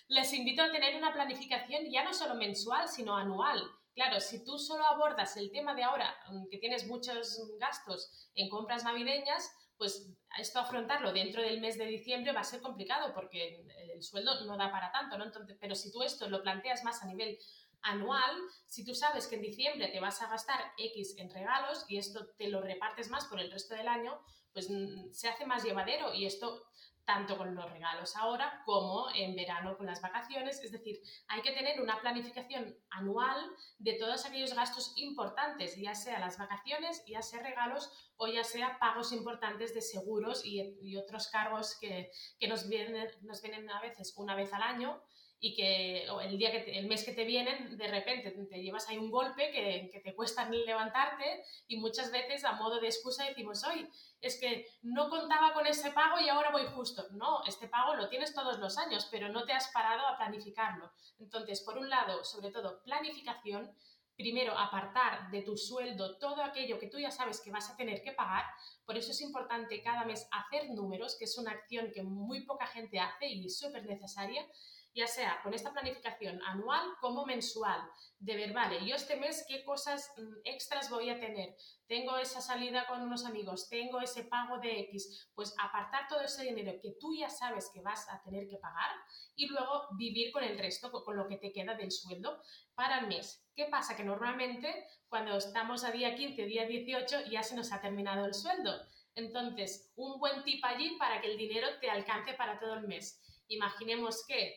[0.10, 3.62] les invito a tener una planificación ya no solo mensual, sino anual.
[3.96, 8.50] Claro, si tú solo abordas el tema de ahora, mm, que tienes muchos gastos en
[8.50, 13.66] compras navideñas, pues esto afrontarlo dentro del mes de diciembre va a ser complicado porque
[13.94, 15.26] el sueldo no da para tanto, ¿no?
[15.26, 17.38] Entonces, pero si tú esto lo planteas más a nivel
[17.82, 21.98] anual, si tú sabes que en diciembre te vas a gastar X en regalos y
[21.98, 24.20] esto te lo repartes más por el resto del año,
[24.54, 26.66] pues mm, se hace más llevadero y esto
[27.06, 30.62] tanto con los regalos ahora como en verano con las vacaciones.
[30.64, 33.40] Es decir, hay que tener una planificación anual
[33.78, 38.78] de todos aquellos gastos importantes, ya sea las vacaciones, ya sea regalos o ya sea
[38.80, 44.14] pagos importantes de seguros y, otros cargos que, que nos, vienen, nos vienen a veces
[44.16, 45.02] una vez al año
[45.46, 48.98] y que el día que el mes que te vienen de repente te llevas ahí
[48.98, 53.62] un golpe que, que, te cuesta levantarte y muchas veces a modo de excusa decimos
[53.66, 53.86] hoy
[54.22, 58.08] es que no contaba con ese pago y ahora voy justo no este pago lo
[58.08, 60.90] tienes todos los años pero no te has parado a planificarlo.
[61.20, 63.76] Entonces por un lado sobre todo planificación.
[64.16, 68.04] Primero apartar de tu sueldo todo aquello que tú ya sabes que vas a tener
[68.04, 68.46] que pagar.
[68.86, 72.68] Por eso es importante cada mes hacer números que es una acción que muy poca
[72.68, 74.48] gente hace y súper necesaria
[74.96, 77.82] ya sea con esta planificación anual como mensual,
[78.20, 81.56] de ver, vale, yo este mes qué cosas mm, extras voy a tener,
[81.88, 86.44] tengo esa salida con unos amigos, tengo ese pago de X, pues apartar todo ese
[86.44, 88.92] dinero que tú ya sabes que vas a tener que pagar
[89.36, 92.42] y luego vivir con el resto, con lo que te queda del sueldo
[92.76, 93.46] para el mes.
[93.56, 93.96] ¿Qué pasa?
[93.96, 98.34] Que normalmente cuando estamos a día 15, día 18 ya se nos ha terminado el
[98.34, 98.72] sueldo.
[99.16, 103.22] Entonces, un buen tip allí para que el dinero te alcance para todo el mes.
[103.48, 104.56] Imaginemos que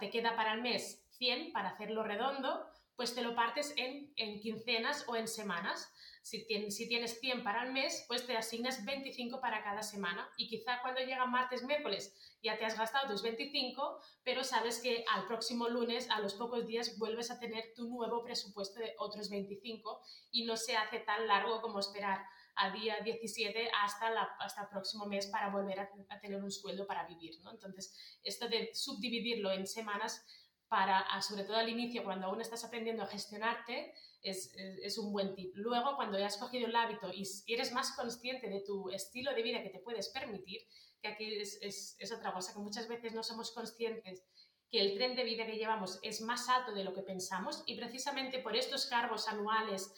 [0.00, 2.66] te queda para el mes 100 para hacerlo redondo,
[2.96, 5.92] pues te lo partes en, quincenas o en semanas.
[6.22, 10.28] Si tienes, si tienes 100 para el mes, pues te asignas 25 para cada semana.
[10.36, 15.04] Y quizá cuando llega martes, miércoles, ya te has gastado tus 25, pero sabes que
[15.10, 19.30] al próximo lunes, a los pocos días, vuelves a tener tu nuevo presupuesto de otros
[19.30, 22.24] 25 y no se hace tan largo como esperar
[22.56, 26.86] a día 17 hasta, la, hasta el próximo mes para volver a, tener un sueldo
[26.86, 27.40] para vivir.
[27.42, 27.50] ¿no?
[27.50, 30.24] Entonces, esto de subdividirlo en semanas
[30.68, 35.34] para, sobre todo al inicio, cuando aún estás aprendiendo a gestionarte, es, es, un buen
[35.34, 35.52] tip.
[35.54, 39.42] Luego, cuando ya has cogido el hábito y eres más consciente de tu estilo de
[39.42, 40.62] vida que te puedes permitir,
[41.02, 44.24] que aquí es, es, es otra cosa, que muchas veces no somos conscientes
[44.72, 47.76] que el tren de vida que llevamos es más alto de lo que pensamos y
[47.76, 49.92] precisamente por estos cargos anuales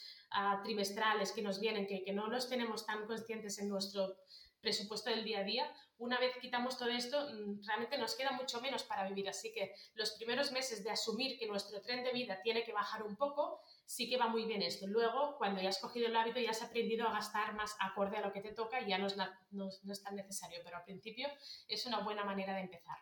[0.63, 4.17] trimestrales que nos vienen, que, que no los tenemos tan conscientes en nuestro
[4.61, 8.61] presupuesto del día a día, una vez quitamos todo esto, mm, realmente nos queda mucho
[8.61, 9.29] menos para vivir.
[9.29, 13.05] Así que los primeros meses de asumir que nuestro tren de vida tiene que bajar
[13.05, 14.87] un poco, sí que va muy bien esto.
[14.87, 18.23] Luego, cuando ya has cogido el hábito, ya has aprendido a gastar más acorde a
[18.23, 20.61] lo que te toca ya no es, no, no es tan necesario.
[20.65, 21.29] Pero al principio
[21.69, 22.97] es una buena manera de empezar.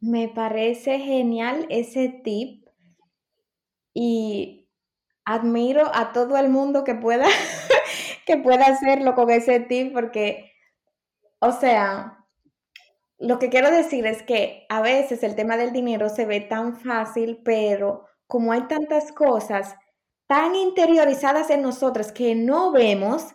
[0.00, 2.68] Me parece genial ese tip
[3.92, 4.67] y
[5.28, 7.26] admiro a todo el mundo que pueda,
[8.26, 10.52] que pueda hacerlo con ese tip porque,
[11.38, 12.24] o sea,
[13.18, 16.76] lo que quiero decir es que a veces el tema del dinero se ve tan
[16.76, 19.76] fácil, pero como hay tantas cosas
[20.26, 23.34] tan interiorizadas en nosotros que no vemos,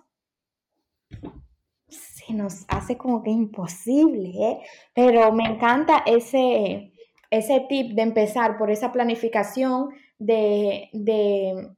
[1.89, 4.59] se nos hace como que imposible, ¿eh?
[4.95, 6.91] Pero me encanta ese,
[7.29, 11.75] ese tip de empezar por esa planificación, de, de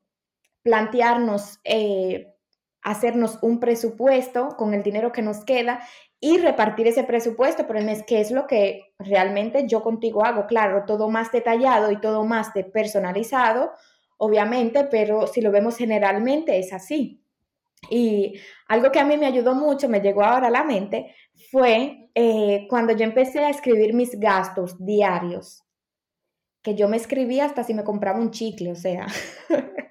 [0.66, 2.34] plantearnos, eh,
[2.82, 5.80] hacernos un presupuesto con el dinero que nos queda
[6.20, 10.48] y repartir ese presupuesto por el mes, que es lo que realmente yo contigo hago.
[10.48, 13.74] Claro, todo más detallado y todo más personalizado,
[14.18, 17.22] obviamente, pero si lo vemos generalmente es así.
[17.92, 21.14] Y algo que a mí me ayudó mucho, me llegó ahora a la mente,
[21.52, 25.64] fue eh, cuando yo empecé a escribir mis gastos diarios,
[26.64, 29.06] que yo me escribía hasta si me compraba un chicle, o sea.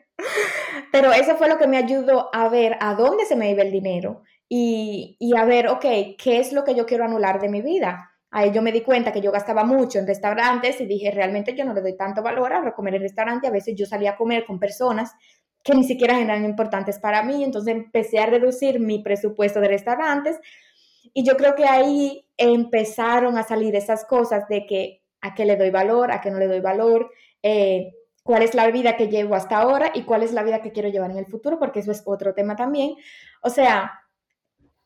[0.92, 3.72] Pero eso fue lo que me ayudó a ver a dónde se me iba el
[3.72, 5.84] dinero y, y a ver, ok,
[6.18, 8.14] ¿qué es lo que yo quiero anular de mi vida?
[8.36, 11.64] Ahí yo me di cuenta que yo gastaba mucho en restaurantes y dije, realmente yo
[11.64, 13.46] no le doy tanto valor a comer en restaurante.
[13.46, 15.12] A veces yo salía a comer con personas
[15.62, 17.44] que ni siquiera eran importantes para mí.
[17.44, 20.40] Entonces empecé a reducir mi presupuesto de restaurantes.
[21.12, 25.54] Y yo creo que ahí empezaron a salir esas cosas de que a qué le
[25.54, 27.12] doy valor, a qué no le doy valor.
[27.40, 27.92] Eh,
[28.24, 30.88] cuál es la vida que llevo hasta ahora y cuál es la vida que quiero
[30.88, 32.94] llevar en el futuro, porque eso es otro tema también.
[33.42, 34.00] O sea,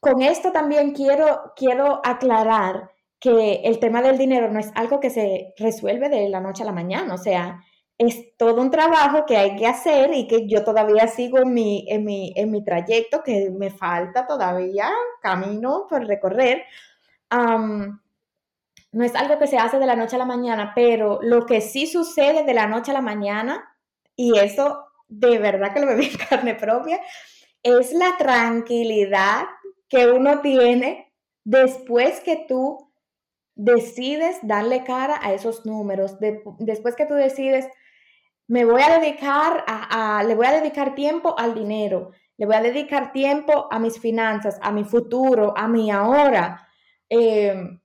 [0.01, 5.11] con esto también quiero, quiero aclarar que el tema del dinero no es algo que
[5.11, 7.61] se resuelve de la noche a la mañana, o sea,
[7.97, 11.85] es todo un trabajo que hay que hacer y que yo todavía sigo en mi,
[11.89, 14.89] en mi, en mi trayecto, que me falta todavía
[15.21, 16.65] camino por recorrer.
[18.93, 21.61] No es algo que se hace de la noche a la mañana, pero lo que
[21.61, 23.77] sí sucede de la noche a la mañana,
[24.17, 27.01] y eso de verdad que lo viví en carne propia,
[27.63, 29.45] es la tranquilidad
[29.89, 31.13] que uno tiene
[31.45, 32.93] después que tú
[33.55, 36.17] decides darle cara a esos números,
[36.59, 37.67] después que tú decides,
[38.47, 42.63] me voy a dedicar a, le voy a dedicar tiempo al dinero, le voy a
[42.63, 46.69] dedicar tiempo a mis finanzas, a mi futuro, a mi ahora.
[47.11, 47.81] Eh,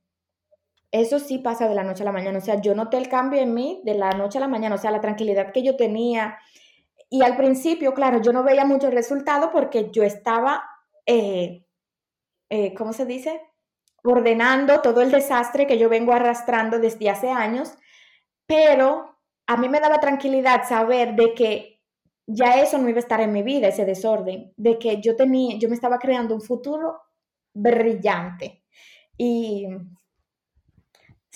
[0.94, 2.38] eso sí pasa de la noche a la mañana.
[2.38, 4.76] O sea, yo noté el cambio en mí de la noche a la mañana.
[4.76, 6.38] O sea, la tranquilidad que yo tenía.
[7.10, 10.64] Y al principio, claro, yo no veía mucho resultado porque yo estaba,
[11.08, 11.66] eh,
[12.52, 13.42] eh, ¿cómo se dice?
[14.04, 17.74] Ordenando todo el desastre que yo vengo arrastrando desde hace años.
[18.46, 19.18] Pero
[19.48, 21.82] a mí me daba tranquilidad saber de que
[22.28, 25.58] ya eso no iba a estar en mi vida, ese desorden, de que yo tenía,
[25.58, 27.02] yo me estaba creando un futuro
[27.52, 28.64] brillante.
[29.18, 29.68] Y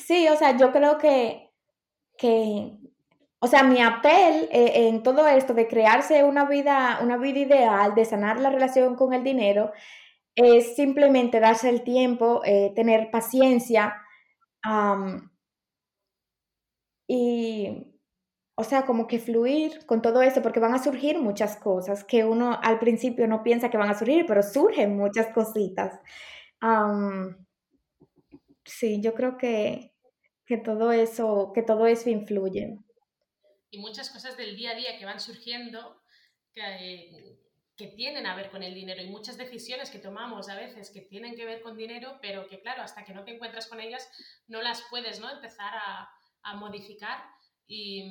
[0.08, 1.52] Sí, o sea, yo creo que,
[2.18, 2.74] que
[3.40, 7.96] o sea, mi apel eh, en todo esto de crearse una vida, una vida ideal,
[7.96, 9.72] de sanar la relación con el dinero,
[10.36, 13.96] es simplemente darse el tiempo, eh, tener paciencia
[17.08, 17.94] y,
[18.56, 22.26] o sea, como que fluir con todo esto, porque van a surgir muchas cosas que
[22.26, 26.00] uno al principio no piensa que van a surgir, pero surgen muchas cositas.
[28.66, 29.94] Sí, yo creo que,
[30.48, 32.80] que todo eso, que todo eso influye.
[33.70, 36.02] Y muchas cosas del día a día que van surgiendo
[36.54, 37.38] que,
[37.76, 41.02] que tienen a ver con el dinero y muchas decisiones que tomamos a veces que
[41.02, 44.10] tienen que ver con dinero, pero que claro, hasta que no te encuentras con ellas
[44.48, 45.30] no las puedes ¿no?
[45.30, 46.10] empezar a,
[46.44, 47.26] a modificar.
[47.68, 48.06] Y,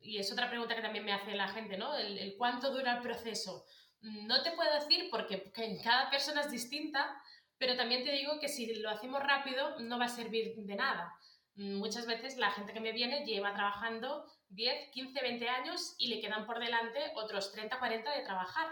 [0.00, 1.94] y, es otra pregunta que también me hace la gente, ¿no?
[1.94, 3.66] El, el, cuánto dura el proceso.
[4.00, 5.52] No te puedo decir porque
[5.84, 7.20] cada persona es distinta,
[7.58, 11.12] pero también te digo que si lo hacemos rápido no va a servir de nada.
[11.58, 16.20] Muchas veces la gente que me viene lleva trabajando 10, 15, 20 años y le
[16.20, 18.68] quedan por delante otros 30, 40 de trabajar.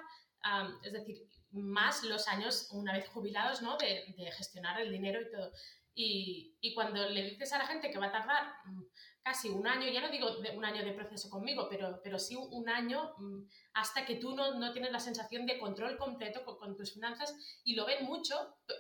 [0.85, 1.17] es decir,
[1.51, 3.77] más los años una vez jubilados ¿no?
[3.77, 5.53] de, de gestionar el dinero y todo.
[5.95, 8.83] Y, y, cuando le dices a la gente que va a tardar mm,
[9.27, 12.69] casi un año, ya no digo un año de proceso conmigo, pero, pero sí un
[12.69, 16.95] año mm, hasta que tú no, no, tienes la sensación de control completo con, tus
[16.95, 18.37] finanzas y lo ven mucho,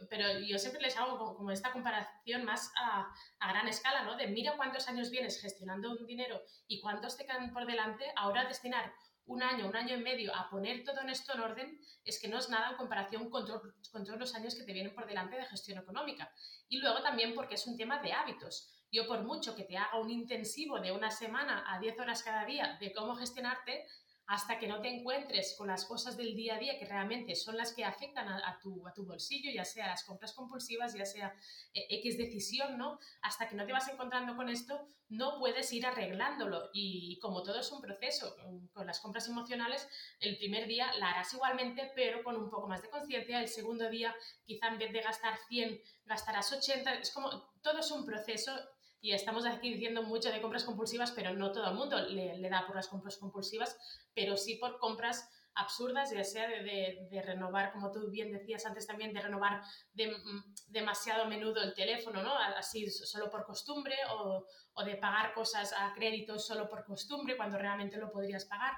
[0.08, 4.16] pero yo siempre les hago como, esta comparación más a, a, gran escala, ¿no?
[4.16, 8.44] De mira cuántos años vienes gestionando un dinero y cuántos te quedan por delante, ahora
[8.44, 8.92] destinar
[9.24, 12.28] un año, un año y medio a poner todo en esto en orden es que
[12.28, 13.44] no es nada en comparación con,
[13.90, 16.30] con todos los años que te vienen por delante de gestión económica.
[16.68, 19.98] Y luego también porque es un tema de hábitos yo por mucho que te haga
[19.98, 23.86] un intensivo de una semana a 10 horas cada día de cómo gestionarte,
[24.26, 27.56] hasta que no te encuentres con las cosas del día a día que realmente son
[27.56, 31.32] las que afectan a, tu, a tu, bolsillo, ya sea las compras compulsivas, ya sea
[31.72, 32.98] eh, X decisión, ¿no?
[33.22, 36.70] Hasta que no te vas encontrando con esto, no puedes ir arreglándolo.
[36.72, 38.34] Y como todo es un proceso,
[38.72, 42.82] con las compras emocionales, el primer día la harás igualmente, pero con un poco más
[42.82, 43.40] de conciencia.
[43.40, 44.12] El segundo día,
[44.44, 46.94] quizá en vez de gastar 100, gastarás 80.
[46.94, 47.30] Es como,
[47.62, 48.52] todo es un proceso
[49.06, 52.66] y estamos aquí diciendo mucho de compras compulsivas, pero no todo el mundo le, da
[52.66, 53.78] por las compras compulsivas,
[54.12, 58.84] pero sí por compras absurdas, ya sea de, de, renovar, como tú bien decías antes
[58.84, 62.36] también, de renovar de, mm, demasiado a menudo el teléfono, ¿no?
[62.36, 67.58] Así solo por costumbre, o, o, de pagar cosas a crédito solo por costumbre, cuando
[67.58, 68.74] realmente lo podrías pagar.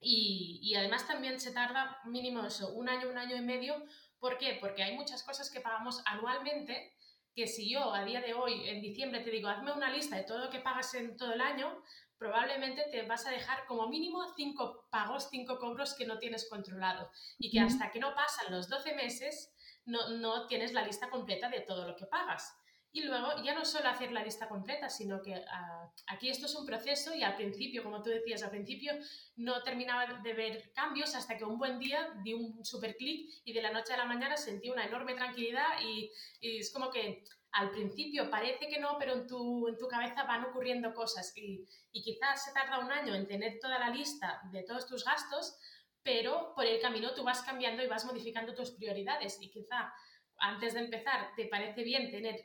[0.00, 3.74] Y, y además también se tarda mínimo eso, un año, un año y medio.
[4.18, 4.56] ¿Por qué?
[4.58, 6.94] Porque hay muchas cosas que pagamos anualmente
[7.38, 10.24] que si yo a día de hoy, en diciembre, te digo, hazme una lista de
[10.24, 11.84] todo lo que pagas en todo el año,
[12.18, 17.12] probablemente te vas a dejar como mínimo cinco pagos, cinco cobros que no tienes controlado
[17.38, 21.48] y que hasta que no pasan los 12 meses no, no tienes la lista completa
[21.48, 22.57] de todo lo que pagas.
[22.90, 26.54] Y luego ya no solo hacer la lista completa, sino que ah, aquí esto es
[26.54, 28.92] un proceso y al principio, como tú decías, al principio
[29.36, 33.52] no terminaba de ver cambios hasta que un buen día di un super clic y
[33.52, 36.10] de la noche a la mañana sentí una enorme tranquilidad y,
[36.40, 40.24] y, es como que al principio parece que no, pero en tu, en tu cabeza
[40.24, 44.40] van ocurriendo cosas y, y quizás se tarda un año en tener toda la lista
[44.50, 45.58] de todos tus gastos,
[46.02, 49.92] pero por el camino tú vas cambiando y vas modificando tus prioridades y quizá
[50.38, 52.36] antes de empezar te parece bien tener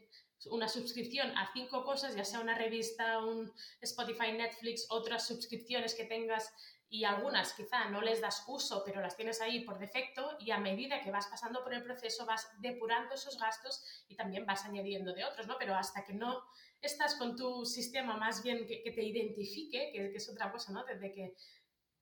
[0.48, 6.06] una suscripción a cinco cosas, ya sea una revista, un Spotify, Netflix, otras suscripciones que
[6.06, 6.54] tengas
[6.94, 10.60] y algunas quizá no les das uso, pero las tienes ahí por defecto y a
[10.60, 15.12] medida que vas pasando por el proceso vas depurando esos gastos y también vas añadiendo
[15.12, 15.56] de otros, ¿no?
[15.58, 16.44] Pero hasta que no
[16.82, 20.84] estás con tu sistema más bien que, te identifique, que, que, es otra cosa, ¿no?
[20.86, 21.34] Desde que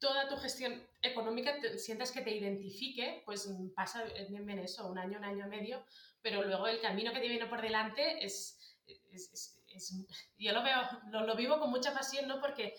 [0.01, 5.19] toda tu gestión económica sientas que te identifique, pues pasa bien, bien eso, un año,
[5.19, 5.85] un año y medio,
[6.23, 8.57] pero luego el camino que te viene por delante es,
[10.37, 10.81] yo lo veo,
[11.11, 12.41] lo, vivo con mucha pasión, ¿no?
[12.41, 12.73] Porque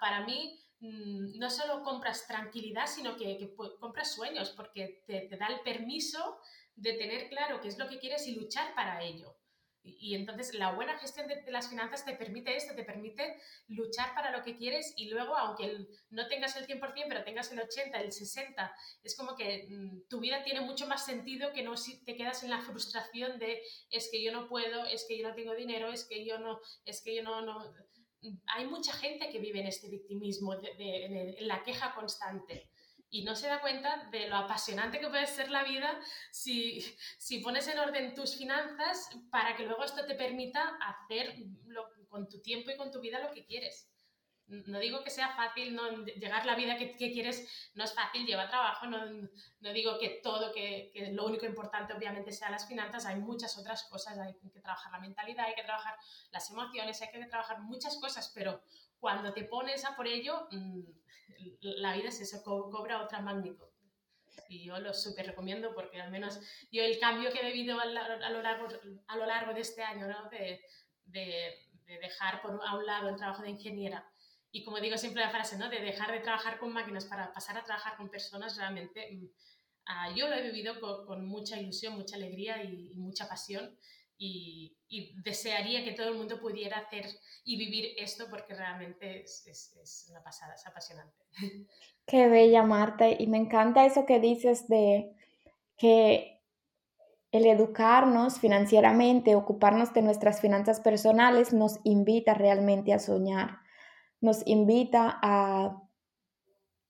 [0.00, 5.48] para mí mm, no solo compras tranquilidad, sino que, compras sueños, porque te, te, da
[5.48, 6.38] el permiso
[6.76, 9.35] de tener claro qué es lo que quieres y luchar para ello.
[9.86, 14.36] Y, entonces la buena gestión de, las finanzas te permite esto, te permite luchar para
[14.36, 18.12] lo que quieres y luego, aunque no tengas el 100%, pero tengas el 80, el
[18.12, 18.74] 60,
[19.04, 22.42] es como que mm, tu vida tiene mucho más sentido que no si te quedas
[22.42, 25.92] en la frustración de es que yo no puedo, es que yo no tengo dinero,
[25.92, 27.72] es que yo no, es que yo no, no...
[28.56, 32.70] Hay mucha gente que vive en este victimismo, en la queja constante
[33.10, 35.98] y no se da cuenta de lo apasionante que puede ser la vida
[36.30, 36.80] si,
[37.18, 41.36] si pones en orden tus finanzas para que luego esto te permita hacer
[42.08, 43.90] con tu tiempo y con tu vida lo que quieres.
[44.48, 48.24] No digo que sea fácil, no, llegar a la vida que, quieres no es fácil,
[48.24, 52.68] lleva trabajo, no, no digo que todo, que, que, lo único importante obviamente sea las
[52.68, 55.96] finanzas, hay muchas otras cosas, hay que trabajar la mentalidad, hay que trabajar
[56.30, 58.62] las emociones, hay que trabajar muchas cosas, pero
[59.00, 60.80] cuando te pones a por ello, mm,
[61.60, 63.66] la vida es eso, cobra otra magnitud.
[64.48, 66.38] Y yo lo súper recomiendo porque al menos
[66.70, 67.92] yo el cambio que he vivido a, lo,
[68.42, 68.68] largo,
[69.08, 70.28] a lo largo de este año, ¿no?
[70.30, 70.60] de,
[71.06, 74.04] de, dejar por a un lado el trabajo de ingeniera
[74.50, 75.68] y como digo siempre la frase, ¿no?
[75.68, 79.26] de dejar de trabajar con máquinas para pasar a trabajar con personas, realmente mm,
[79.86, 83.76] ah, yo lo he vivido con, mucha ilusión, mucha alegría y, y mucha pasión
[84.18, 84.72] y,
[85.24, 87.06] desearía que todo el mundo pudiera hacer
[87.44, 91.24] y vivir esto porque realmente es, es, una pasada, es apasionante.
[92.06, 93.08] Qué bella, Marta.
[93.10, 95.12] Y me encanta eso que dices de
[95.76, 96.40] que
[97.32, 103.58] el educarnos financieramente, ocuparnos de nuestras finanzas personales, nos invita realmente a soñar,
[104.20, 105.82] nos invita a,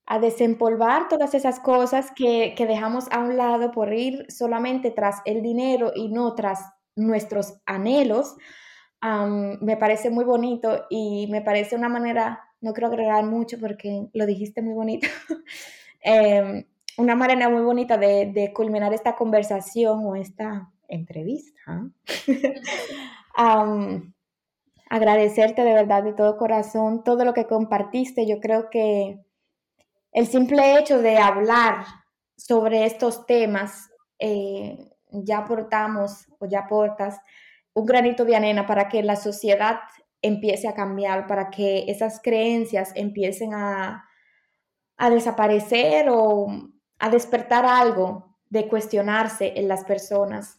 [0.04, 5.22] a desempolvar todas esas cosas que, que dejamos a un lado por ir solamente tras
[5.24, 8.36] el dinero y no tras nuestros anhelos,
[9.60, 14.26] me parece muy bonito y me parece una manera, no quiero agregar mucho porque lo
[14.26, 15.06] dijiste muy bonito,
[16.00, 16.64] em,
[16.98, 21.88] una manera muy bonita de, culminar esta conversación o esta entrevista.
[24.88, 28.26] agradecerte de verdad de todo corazón todo lo que compartiste.
[28.26, 29.20] Yo creo que
[30.12, 31.84] el simple hecho de hablar
[32.36, 37.20] sobre estos temas eh, ya aportamos o ya aportas
[37.74, 39.80] un granito de arena para que la sociedad
[40.22, 44.08] empiece a cambiar, para que esas creencias empiecen a,
[44.96, 46.46] a desaparecer o
[46.98, 50.58] a despertar algo de cuestionarse en las personas.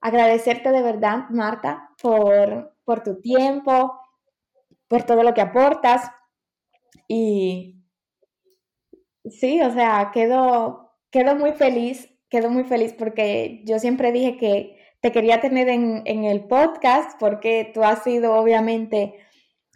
[0.00, 4.00] Agradecerte de verdad, Marta, por, por tu tiempo,
[4.88, 6.10] por todo lo que aportas.
[7.06, 7.84] Y
[9.24, 14.76] sí, o sea, quedo, quedo muy feliz quedo muy feliz porque yo siempre dije que
[15.00, 19.14] te quería tener en, el podcast porque tú has sido obviamente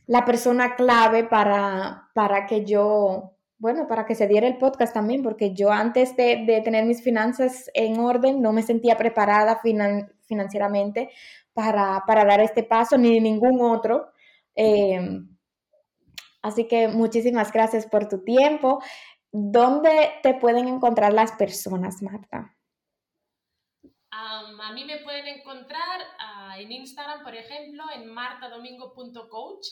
[0.06, 5.22] la persona clave para, para que yo, bueno, para que se diera el podcast también,
[5.22, 9.60] porque yo antes de, tener mis finanzas en orden no me sentía preparada
[10.24, 11.10] financieramente
[11.52, 14.10] para, dar este paso ni ningún otro.
[14.56, 15.28] Em,
[16.42, 18.80] así que muchísimas gracias por tu tiempo.
[19.32, 22.56] ¿Dónde te pueden encontrar las personas, Marta?
[24.70, 29.66] a mí me pueden encontrar ah, en Instagram, por ejemplo, en martadomingo.coach.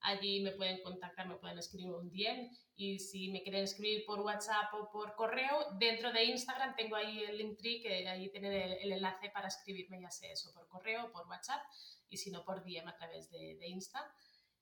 [0.00, 4.20] Allí me pueden contactar, me pueden escribir un DM y si me quieren escribir por
[4.20, 8.52] WhatsApp o por correo, dentro de Instagram tengo ahí el link tree que ahí tienen
[8.52, 11.62] el, enlace para escribirme, ya sea eso por correo o por WhatsApp
[12.08, 14.12] y si no por DM a través de, de Insta.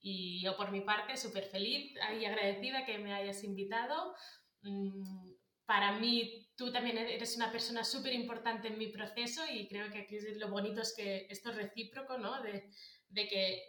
[0.01, 4.15] Y yo por mi parte súper feliz y agradecida que me hayas invitado.
[4.63, 5.33] Mm,
[5.67, 10.01] para mí tú también eres una persona súper importante en mi proceso y creo que
[10.01, 12.43] aquí lo bonito es que esto es recíproco, ¿no?
[12.43, 12.69] De,
[13.09, 13.63] de que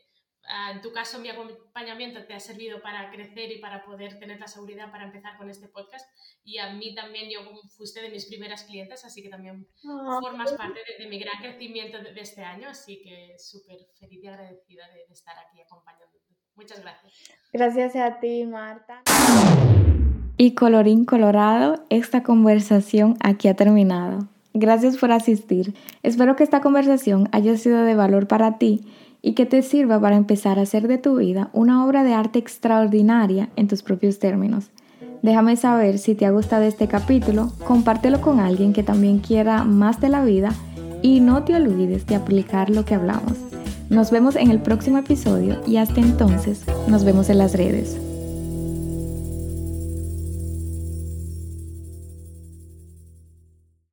[0.43, 4.39] ah, en tu caso mi acompañamiento te ha servido para crecer y para poder tener
[4.39, 6.05] la seguridad para empezar con este podcast
[6.43, 7.39] y a mí también yo
[7.77, 11.99] fuiste de mis primeras clientes, así que también ah, formas parte de, mi gran crecimiento
[11.99, 16.19] de, este año, así que súper feliz y agradecida de, de estar aquí acompañándote.
[16.55, 17.13] Muchas gracias.
[17.51, 19.01] Gracias a ti, Marta.
[20.43, 24.27] Y colorín colorado, esta conversación aquí ha terminado.
[24.53, 25.73] Gracias por asistir.
[26.03, 28.81] Espero que esta conversación haya sido de valor para ti
[29.21, 32.39] y que te sirva para empezar a hacer de tu vida una obra de arte
[32.39, 34.69] extraordinaria en tus propios términos.
[35.21, 40.01] Déjame saber si te ha gustado este capítulo, compártelo con alguien que también quiera más
[40.01, 40.49] de la vida
[41.01, 43.37] y no te olvides de aplicar lo que hablamos.
[43.89, 47.97] Nos vemos en el próximo episodio y hasta entonces nos vemos en las redes.